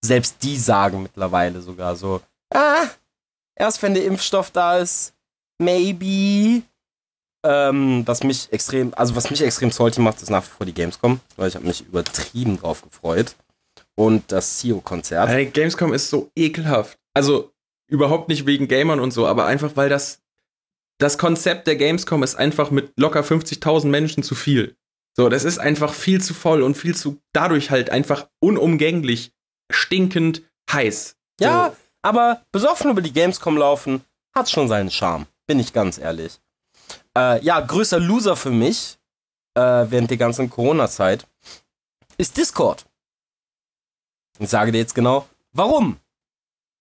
[0.06, 2.22] selbst die sagen mittlerweile sogar so,
[2.54, 2.88] ah,
[3.58, 5.14] erst wenn der Impfstoff da ist,
[5.60, 6.64] maybe.
[7.46, 10.74] ähm, was mich extrem, also was mich extrem salty macht, ist nach wie vor die
[10.74, 13.36] Gamescom, weil ich habe mich übertrieben drauf gefreut.
[13.96, 15.28] Und das CEO-Konzert.
[15.28, 17.00] Hey, Gamescom ist so ekelhaft.
[17.16, 17.52] Also
[17.90, 20.22] überhaupt nicht wegen Gamern und so, aber einfach weil das
[21.00, 24.76] das Konzept der Gamescom ist einfach mit locker 50.000 Menschen zu viel.
[25.16, 29.32] So, das ist einfach viel zu voll und viel zu dadurch halt einfach unumgänglich,
[29.72, 31.16] stinkend heiß.
[31.40, 31.46] So.
[32.02, 34.04] Aber besoffen über die Gamescom laufen
[34.36, 36.40] hat schon seinen Charme, bin ich ganz ehrlich.
[37.18, 38.98] Äh, ja, größter Loser für mich
[39.56, 41.26] äh, während der ganzen Corona-Zeit
[42.18, 42.86] ist Discord.
[44.40, 46.00] Ich sage dir jetzt genau, warum?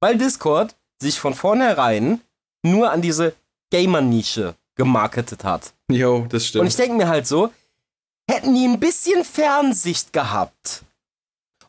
[0.00, 2.20] Weil Discord sich von vornherein
[2.62, 3.34] nur an diese
[3.70, 5.72] Gamer-Nische gemarketet hat.
[5.90, 6.62] Jo, das stimmt.
[6.62, 7.52] Und ich denke mir halt so,
[8.30, 10.84] hätten die ein bisschen Fernsicht gehabt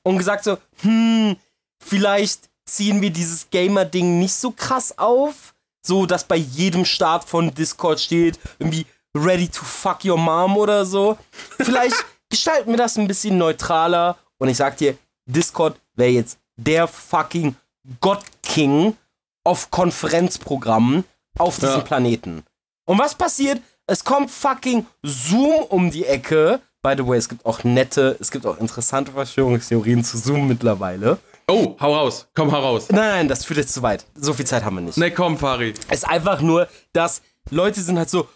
[0.04, 1.38] und gesagt so, hm,
[1.80, 7.54] vielleicht ziehen wir dieses Gamer-Ding nicht so krass auf, so dass bei jedem Start von
[7.54, 11.18] Discord steht, irgendwie ready to fuck your mom oder so.
[11.58, 11.96] Vielleicht
[12.30, 17.56] gestalten wir das ein bisschen neutraler und ich sag dir, Discord wäre jetzt der fucking
[18.00, 18.96] God King
[19.44, 21.06] auf Konferenzprogrammen
[21.38, 21.82] auf diesem ja.
[21.82, 22.44] Planeten.
[22.86, 23.62] Und was passiert?
[23.86, 26.60] Es kommt fucking Zoom um die Ecke.
[26.82, 31.20] By the way, es gibt auch nette, es gibt auch interessante Verschwörungstheorien zu Zoom mittlerweile.
[31.50, 32.28] Oh, hau raus.
[32.36, 32.88] Komm, hau raus.
[32.90, 34.06] Nein, nein, das führt jetzt zu weit.
[34.16, 34.98] So viel Zeit haben wir nicht.
[34.98, 35.74] Ne, komm, Fari.
[35.90, 38.28] Es ist einfach nur, dass Leute sind halt so,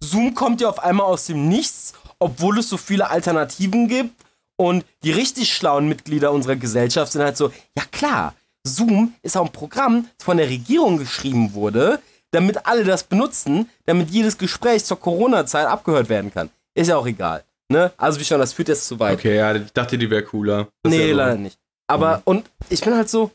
[0.00, 4.10] Zoom kommt ja auf einmal aus dem Nichts, obwohl es so viele Alternativen gibt.
[4.56, 9.46] Und die richtig schlauen Mitglieder unserer Gesellschaft sind halt so, ja klar, Zoom ist auch
[9.46, 12.00] ein Programm, das von der Regierung geschrieben wurde,
[12.32, 16.50] damit alle das benutzen, damit jedes Gespräch zur Corona-Zeit abgehört werden kann.
[16.74, 17.44] Ist ja auch egal.
[17.70, 17.92] Ne?
[17.96, 19.18] Also wie schon, das führt jetzt zu weit.
[19.18, 20.68] Okay, ja, ich dachte, die wäre cooler.
[20.82, 21.58] Das nee, ja leider nicht.
[21.88, 22.22] Aber, mhm.
[22.24, 23.32] und ich bin halt so,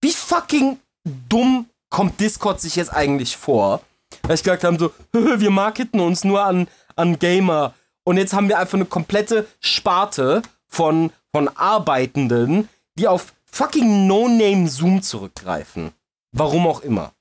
[0.00, 3.80] wie fucking dumm kommt Discord sich jetzt eigentlich vor?
[4.22, 7.74] Weil ich gesagt haben, so, wir marketen uns nur an, an Gamer.
[8.04, 12.68] Und jetzt haben wir einfach eine komplette Sparte von, von Arbeitenden,
[12.98, 15.92] die auf fucking No-Name Zoom zurückgreifen.
[16.32, 17.12] Warum auch immer.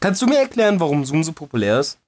[0.00, 1.98] Kannst du mir erklären, warum Zoom so populär ist?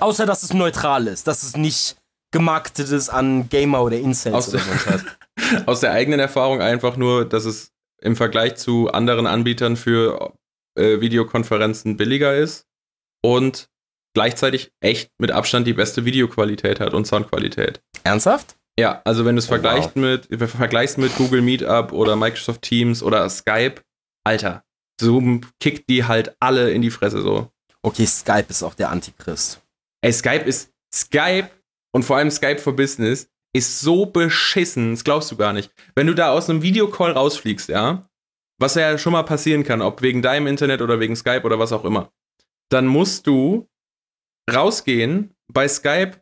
[0.00, 1.96] Außer, dass es neutral ist, dass es nicht
[2.36, 5.56] gemarketet ist an Gamer oder Incels aus oder so.
[5.66, 7.72] aus der eigenen Erfahrung einfach nur, dass es
[8.02, 10.34] im Vergleich zu anderen Anbietern für
[10.76, 12.66] äh, Videokonferenzen billiger ist
[13.24, 13.70] und
[14.14, 17.80] gleichzeitig echt mit Abstand die beste Videoqualität hat und Soundqualität.
[18.04, 18.56] Ernsthaft?
[18.78, 20.28] Ja, also wenn du es oh, vergleichst, wow.
[20.28, 23.80] mit, vergleichst mit Google Meetup oder Microsoft Teams oder Skype,
[24.24, 24.62] Alter,
[25.00, 27.50] Zoom kickt die halt alle in die Fresse so.
[27.80, 29.62] Okay, Skype ist auch der Antichrist.
[30.02, 31.48] Ey, Skype ist Skype
[31.96, 35.70] und vor allem Skype for Business ist so beschissen, das glaubst du gar nicht.
[35.94, 38.06] Wenn du da aus einem Videocall rausfliegst, ja,
[38.58, 41.72] was ja schon mal passieren kann, ob wegen deinem Internet oder wegen Skype oder was
[41.72, 42.12] auch immer,
[42.68, 43.66] dann musst du
[44.52, 46.18] rausgehen, bei Skype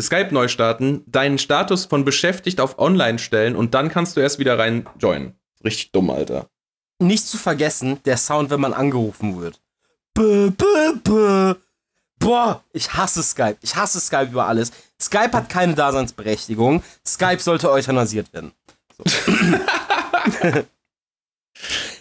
[0.00, 4.38] Skype neu starten, deinen Status von beschäftigt auf online stellen und dann kannst du erst
[4.38, 5.34] wieder rein joinen.
[5.62, 6.48] Richtig dumm, Alter.
[7.02, 9.60] Nicht zu vergessen, der Sound, wenn man angerufen wird.
[10.14, 11.54] Bö, bö, bö.
[12.18, 13.56] Boah, ich hasse Skype.
[13.62, 14.72] Ich hasse Skype über alles.
[15.00, 16.82] Skype hat keine Daseinsberechtigung.
[17.06, 18.52] Skype sollte euthanasiert werden.
[18.96, 19.04] So.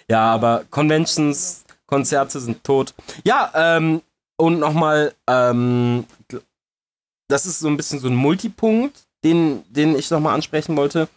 [0.09, 2.93] ja, aber Conventions, Konzerte sind tot.
[3.23, 4.01] Ja, ähm,
[4.37, 6.05] und nochmal, ähm,
[7.27, 11.07] das ist so ein bisschen so ein Multipunkt, den, den ich nochmal ansprechen wollte.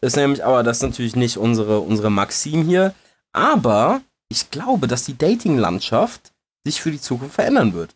[0.00, 2.94] Das ist nämlich aber, das ist natürlich nicht unsere, unsere Maxim hier.
[3.32, 6.32] Aber ich glaube, dass die Dating-Landschaft
[6.64, 7.94] sich für die Zukunft verändern wird.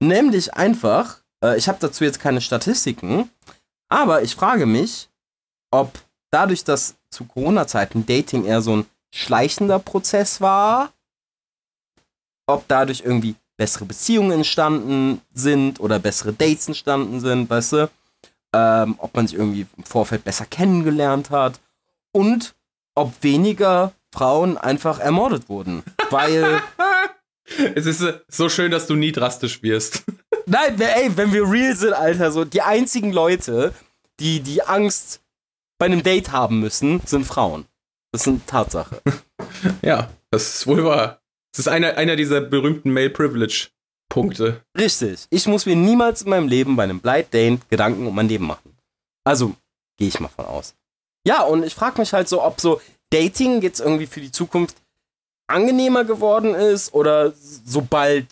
[0.00, 3.30] Nämlich einfach, äh, ich habe dazu jetzt keine Statistiken,
[3.88, 5.08] aber ich frage mich,
[5.70, 5.92] ob
[6.30, 10.92] dadurch, dass zu Corona-Zeiten Dating eher so ein schleichender Prozess war,
[12.46, 17.90] ob dadurch irgendwie bessere Beziehungen entstanden sind oder bessere Dates entstanden sind, weißt du?
[18.52, 21.60] Ähm, ob man sich irgendwie im Vorfeld besser kennengelernt hat
[22.12, 22.54] und
[22.94, 25.82] ob weniger Frauen einfach ermordet wurden.
[26.10, 26.62] Weil.
[27.74, 30.04] es ist so schön, dass du nie drastisch wirst.
[30.46, 33.74] Nein, ey, wenn wir real sind, Alter, so die einzigen Leute,
[34.18, 35.20] die die Angst
[35.78, 37.66] bei einem Date haben müssen, sind Frauen.
[38.12, 39.00] Das ist eine Tatsache.
[39.82, 41.20] ja, das ist wohl wahr.
[41.52, 43.68] Das ist einer, einer dieser berühmten Male Privilege
[44.08, 44.62] Punkte.
[44.76, 45.26] Richtig.
[45.30, 48.46] Ich muss mir niemals in meinem Leben bei einem Blind Date Gedanken um mein Leben
[48.46, 48.76] machen.
[49.24, 49.54] Also,
[49.96, 50.74] gehe ich mal von aus.
[51.26, 52.80] Ja, und ich frage mich halt so, ob so
[53.10, 54.76] Dating jetzt irgendwie für die Zukunft
[55.50, 57.32] angenehmer geworden ist oder
[57.64, 58.26] sobald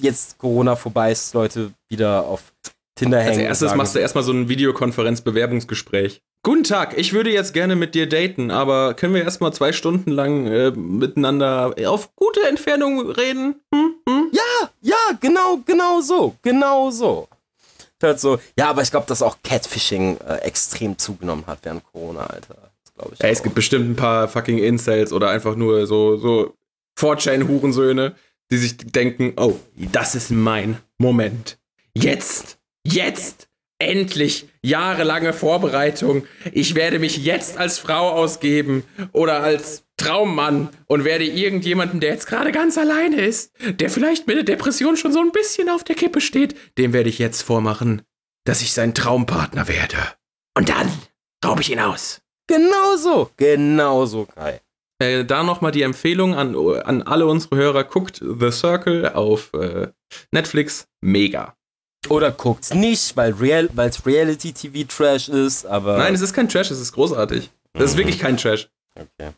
[0.00, 2.52] jetzt Corona vorbei ist, Leute wieder auf
[2.94, 3.46] Tinder hängen.
[3.46, 6.22] Als erstes machst du erstmal so ein Videokonferenz-Bewerbungsgespräch.
[6.42, 10.10] Guten Tag, ich würde jetzt gerne mit dir daten, aber können wir erstmal zwei Stunden
[10.10, 13.56] lang äh, miteinander auf gute Entfernung reden?
[13.74, 13.94] Hm?
[14.80, 17.28] ja, genau, genau so, genau so.
[18.02, 22.26] Halt so, ja, aber ich glaube, dass auch Catfishing äh, extrem zugenommen hat während Corona,
[22.26, 22.69] Alter.
[23.08, 23.22] Das ich.
[23.22, 26.54] Ja, es gibt bestimmt ein paar fucking Incels oder einfach nur so, so
[26.98, 28.14] 4chan-Hurensöhne,
[28.50, 31.58] die sich denken, oh, das ist mein Moment.
[31.94, 33.48] Jetzt, jetzt,
[33.78, 36.24] endlich, jahrelange Vorbereitung.
[36.52, 42.26] Ich werde mich jetzt als Frau ausgeben oder als Traummann und werde irgendjemanden, der jetzt
[42.26, 45.96] gerade ganz alleine ist, der vielleicht mit der Depression schon so ein bisschen auf der
[45.96, 48.02] Kippe steht, dem werde ich jetzt vormachen,
[48.44, 49.96] dass ich sein Traumpartner werde.
[50.56, 50.90] Und dann
[51.44, 52.22] raube ich ihn aus.
[52.50, 54.60] Genau so, genau so, Kai.
[55.00, 59.88] Äh, da nochmal die Empfehlung an, an alle unsere Hörer: guckt The Circle auf äh,
[60.32, 60.88] Netflix.
[61.00, 61.56] Mega.
[62.08, 65.98] Oder guckt's nicht, weil Real, es Reality-TV-Trash ist, aber.
[65.98, 67.50] Nein, es ist kein Trash, es ist großartig.
[67.72, 67.86] Das mhm.
[67.86, 68.68] ist wirklich kein Trash.
[68.96, 69.30] Okay.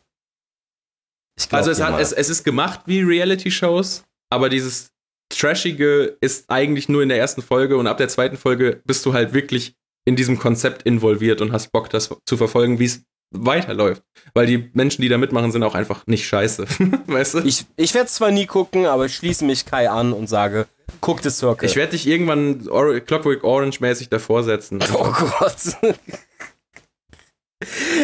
[1.51, 4.91] also es, hat, es, es ist gemacht wie Reality-Shows, aber dieses
[5.29, 9.13] Trashige ist eigentlich nur in der ersten Folge und ab der zweiten Folge bist du
[9.13, 9.75] halt wirklich
[10.05, 14.03] in diesem Konzept involviert und hast Bock, das zu verfolgen, wie es weiterläuft.
[14.33, 16.65] Weil die Menschen, die da mitmachen, sind auch einfach nicht scheiße.
[17.07, 17.39] weißt du?
[17.39, 20.67] Ich, ich werde es zwar nie gucken, aber ich schließe mich Kai an und sage,
[21.01, 21.67] guck das Circle.
[21.67, 24.79] Ich werde dich irgendwann Or Clockwork Orange-mäßig davor setzen.
[24.93, 25.55] Oh Gott.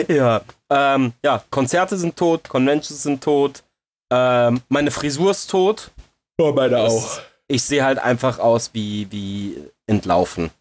[0.07, 0.41] ja.
[0.69, 3.63] Ähm, ja, Konzerte sind tot, Conventions sind tot,
[4.11, 5.91] ähm, meine Frisur ist tot.
[6.37, 7.21] Oh, meine auch.
[7.47, 10.51] Ich sehe halt einfach aus wie, wie entlaufen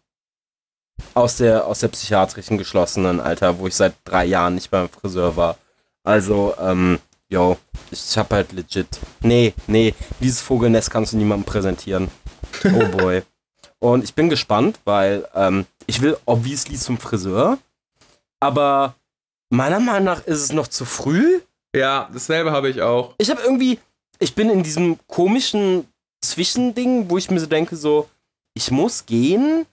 [1.13, 5.35] aus der, aus der psychiatrischen geschlossenen Alter, wo ich seit drei Jahren nicht beim Friseur
[5.35, 5.57] war.
[6.03, 7.57] Also, ähm, yo,
[7.91, 8.87] ich hab halt legit.
[9.21, 12.09] Nee, nee, dieses Vogelnest kannst du niemandem präsentieren.
[12.65, 13.23] Oh boy.
[13.79, 17.57] Und ich bin gespannt, weil ähm, ich will obviously zum Friseur,
[18.39, 18.95] aber
[19.49, 21.39] meiner Meinung nach ist es noch zu früh.
[21.75, 23.15] Ja, dasselbe habe ich auch.
[23.17, 23.79] Ich habe irgendwie,
[24.19, 25.87] ich bin in diesem komischen
[26.21, 28.09] Zwischending, wo ich mir so denke, so,
[28.53, 29.65] ich muss gehen,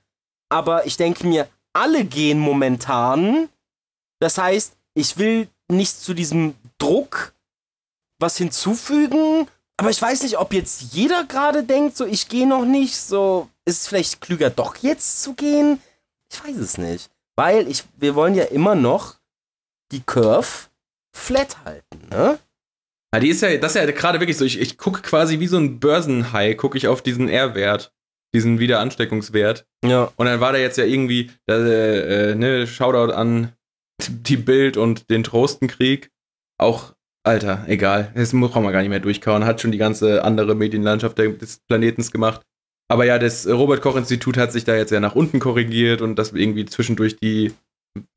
[0.48, 3.48] aber ich denke mir, alle gehen momentan.
[4.20, 7.34] Das heißt, ich will nicht zu diesem Druck
[8.18, 12.64] was hinzufügen, aber ich weiß nicht, ob jetzt jeder gerade denkt, so ich gehe noch
[12.64, 15.80] nicht, so ist es vielleicht klüger doch jetzt zu gehen?
[16.32, 19.16] Ich weiß es nicht, weil ich wir wollen ja immer noch
[19.92, 20.68] die Curve
[21.14, 22.38] flat halten, ne?
[23.14, 24.44] Ja, die ist ja, das ist ja gerade wirklich so.
[24.44, 27.92] Ich, ich gucke quasi wie so ein Börsenhai, gucke ich auf diesen R-Wert
[28.36, 29.66] diesen Wiederansteckungswert.
[29.82, 30.12] Ja.
[30.16, 33.52] Und dann war da jetzt ja irgendwie, äh, äh, ne, Shoutout an
[34.08, 36.10] die Bild und den Trostenkrieg.
[36.58, 38.12] Auch, Alter, egal.
[38.14, 39.46] Das brauchen wir gar nicht mehr durchkauen.
[39.46, 42.42] Hat schon die ganze andere Medienlandschaft des Planetens gemacht.
[42.88, 46.66] Aber ja, das Robert-Koch-Institut hat sich da jetzt ja nach unten korrigiert und dass irgendwie
[46.66, 47.52] zwischendurch die,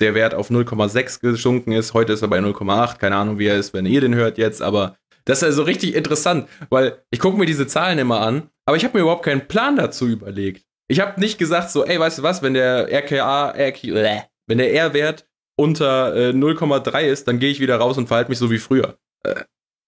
[0.02, 1.94] der Wert auf 0,6 gesunken ist.
[1.94, 2.98] Heute ist er bei 0,8.
[2.98, 4.62] Keine Ahnung, wie er ist, wenn ihr den hört jetzt.
[4.62, 8.50] Aber das ist ja so richtig interessant, weil ich gucke mir diese Zahlen immer an
[8.70, 10.64] aber ich habe mir überhaupt keinen Plan dazu überlegt.
[10.88, 14.72] Ich habe nicht gesagt so, ey, weißt du was, wenn der RKA, RK, wenn der
[14.76, 18.60] R-Wert unter äh, 0,3 ist, dann gehe ich wieder raus und verhalte mich so wie
[18.60, 19.00] früher.
[19.24, 19.44] Äh,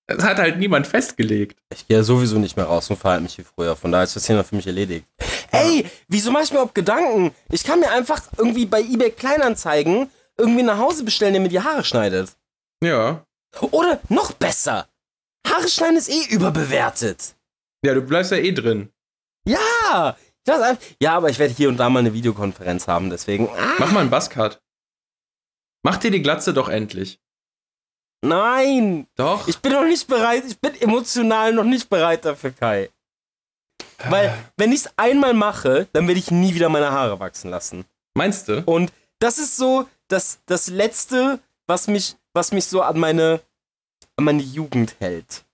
[0.07, 1.59] das hat halt niemand festgelegt.
[1.71, 3.75] Ich gehe sowieso nicht mehr raus und verhalte mich wie früher.
[3.75, 5.05] Von daher ist das Thema für mich erledigt.
[5.51, 7.35] Ey, wieso mach ich mir überhaupt Gedanken?
[7.51, 10.09] Ich kann mir einfach irgendwie bei eBay Kleinanzeigen
[10.39, 12.31] irgendwie nach Hause bestellen, der mir die Haare schneidet.
[12.83, 13.23] Ja.
[13.59, 14.87] Oder noch besser.
[15.47, 17.35] Haare schneiden ist eh überbewertet.
[17.83, 18.89] Ja, du bleibst ja eh drin.
[19.45, 20.15] Ja!
[20.99, 23.47] Ja, aber ich werde hier und da mal eine Videokonferenz haben, deswegen.
[23.49, 23.75] Ah.
[23.79, 24.61] Mach mal einen Buzzcut.
[25.83, 27.19] Mach dir die Glatze doch endlich.
[28.23, 29.07] Nein!
[29.15, 29.47] Doch.
[29.47, 32.89] Ich bin noch nicht bereit, ich bin emotional noch nicht bereit dafür, Kai.
[34.09, 37.85] Weil, wenn ich es einmal mache, dann werde ich nie wieder meine Haare wachsen lassen.
[38.15, 38.63] Meinst du?
[38.65, 43.41] Und das ist so das, das Letzte, was mich, was mich so an meine,
[44.17, 45.45] an meine Jugend hält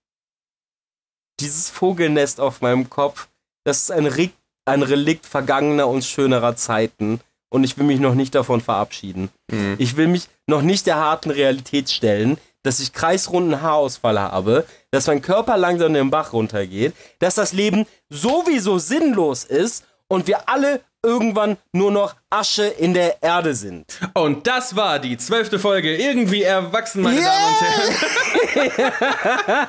[1.40, 3.28] dieses Vogelnest auf meinem Kopf,
[3.64, 4.30] das ist ein, Re
[4.66, 7.20] ein Relikt vergangener und schönerer Zeiten.
[7.50, 9.30] Und ich will mich noch nicht davon verabschieden.
[9.50, 9.76] Mhm.
[9.78, 15.08] Ich will mich noch nicht der harten Realität stellen, dass ich kreisrunden Haarausfall habe, dass
[15.08, 20.82] mein Körper langsam den Bach runtergeht, dass das Leben sowieso sinnlos ist und wir alle
[21.04, 23.86] irgendwann nur noch Asche in der Erde sind.
[24.14, 25.96] Und das war die zwölfte Folge.
[25.96, 27.30] Irgendwie erwachsen, meine yeah!
[27.30, 28.92] Damen und Herren.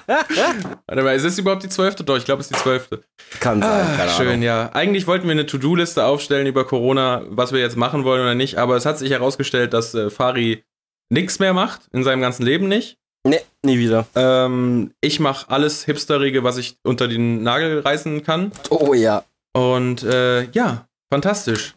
[0.87, 2.03] Warte mal, ist es überhaupt die zwölfte?
[2.03, 3.05] Doch, ich glaube, es ist die zwölfte.
[3.41, 4.43] Kann sein, ah, Schön, Ahnung.
[4.43, 4.71] ja.
[4.73, 8.57] Eigentlich wollten wir eine To-Do-Liste aufstellen über Corona, was wir jetzt machen wollen oder nicht,
[8.57, 10.65] aber es hat sich herausgestellt, dass äh, Fari
[11.11, 12.97] nichts mehr macht, in seinem ganzen Leben nicht.
[13.25, 14.07] Nee, nie wieder.
[14.15, 18.53] Ähm, ich mache alles Hipsterige, was ich unter den Nagel reißen kann.
[18.71, 19.25] Oh ja.
[19.59, 21.75] Und äh, ja, fantastisch.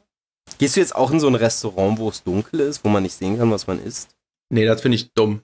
[0.60, 3.16] Gehst du jetzt auch in so ein Restaurant, wo es dunkel ist, wo man nicht
[3.16, 4.16] sehen kann, was man isst?
[4.54, 5.42] Nee, das finde ich dumm.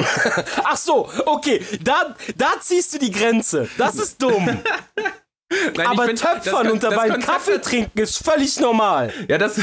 [0.00, 3.68] Ach so, okay, da, da ziehst du die Grenze.
[3.76, 4.46] Das ist dumm.
[5.76, 9.12] Nein, aber find, Töpfern und dabei einen Kaffee trinken ist völlig normal.
[9.28, 9.60] Ja, das,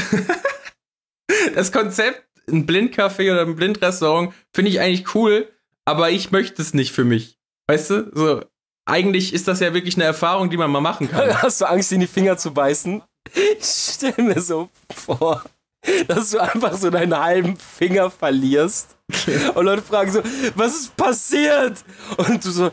[1.54, 5.50] das Konzept, ein Blindcafé oder ein Blindrestaurant, finde ich eigentlich cool,
[5.84, 7.38] aber ich möchte es nicht für mich.
[7.66, 8.10] Weißt du?
[8.14, 8.44] So,
[8.86, 11.34] eigentlich ist das ja wirklich eine Erfahrung, die man mal machen kann.
[11.42, 13.02] Hast du Angst, in die Finger zu beißen?
[13.34, 15.42] Ich stell mir so vor,
[16.08, 18.96] dass du einfach so deinen halben Finger verlierst.
[19.54, 20.22] Und Leute fragen so,
[20.54, 21.84] was ist passiert?
[22.16, 22.70] Und du so,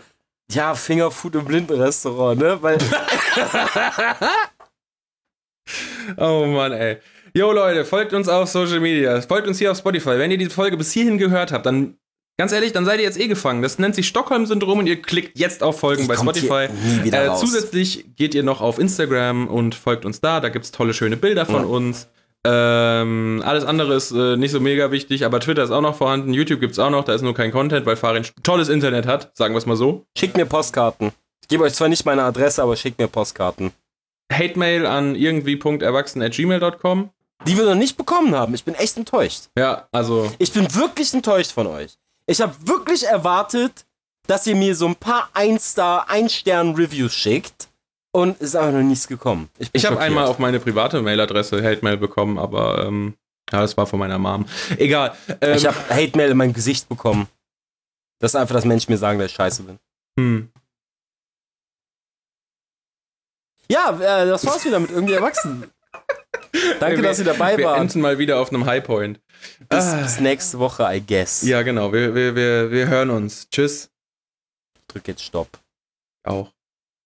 [0.51, 2.61] ja, Fingerfood im Blindenrestaurant, ne?
[2.61, 2.77] Weil.
[6.17, 6.97] oh Mann, ey.
[7.33, 10.17] Jo Leute, folgt uns auf Social Media, folgt uns hier auf Spotify.
[10.17, 11.97] Wenn ihr diese Folge bis hierhin gehört habt, dann
[12.41, 13.61] Ganz ehrlich, dann seid ihr jetzt eh gefangen.
[13.61, 16.69] Das nennt sich Stockholm-Syndrom und ihr klickt jetzt auf Folgen bei Spotify.
[17.05, 20.39] Äh, zusätzlich geht ihr noch auf Instagram und folgt uns da.
[20.39, 21.67] Da gibt es tolle, schöne Bilder von ja.
[21.67, 22.07] uns.
[22.43, 26.33] Ähm, alles andere ist äh, nicht so mega wichtig, aber Twitter ist auch noch vorhanden.
[26.33, 27.03] YouTube gibt es auch noch.
[27.03, 29.37] Da ist nur kein Content, weil Farin tolles Internet hat.
[29.37, 30.07] Sagen wir es mal so.
[30.17, 31.11] Schickt mir Postkarten.
[31.43, 33.71] Ich gebe euch zwar nicht meine Adresse, aber schickt mir Postkarten.
[34.33, 37.11] Hate-Mail an irgendwie.erwachsen.gmail.com.
[37.45, 38.55] Die wir noch nicht bekommen haben.
[38.55, 39.49] Ich bin echt enttäuscht.
[39.55, 40.31] Ja, also.
[40.39, 41.99] Ich bin wirklich enttäuscht von euch.
[42.25, 43.85] Ich habe wirklich erwartet,
[44.27, 47.67] dass ihr mir so ein paar Ein-Star, Ein-Stern-Reviews schickt.
[48.13, 49.49] Und ist aber noch nichts gekommen.
[49.57, 53.13] Ich, ich habe einmal auf meine private Mailadresse Hate-Mail bekommen, aber ähm,
[53.49, 54.45] ja, das war von meiner Mom.
[54.77, 55.15] Egal.
[55.39, 57.27] Ähm, ich habe Hate-Mail in mein Gesicht bekommen.
[58.19, 59.79] Das ist einfach, dass Menschen mir sagen, dass ich scheiße bin.
[60.19, 60.49] Hm.
[63.69, 65.71] Ja, äh, das war's wieder mit irgendwie Erwachsenen.
[66.79, 67.59] Danke, wir, dass ihr dabei wart.
[67.59, 69.21] Wir enden mal wieder auf einem Highpoint.
[69.69, 70.01] Bis, ah.
[70.01, 71.41] bis nächste Woche, I guess.
[71.43, 71.91] Ja, genau.
[71.91, 73.49] Wir, wir, wir, wir hören uns.
[73.49, 73.89] Tschüss.
[74.87, 75.59] Drück jetzt Stopp.
[76.23, 76.51] Auch.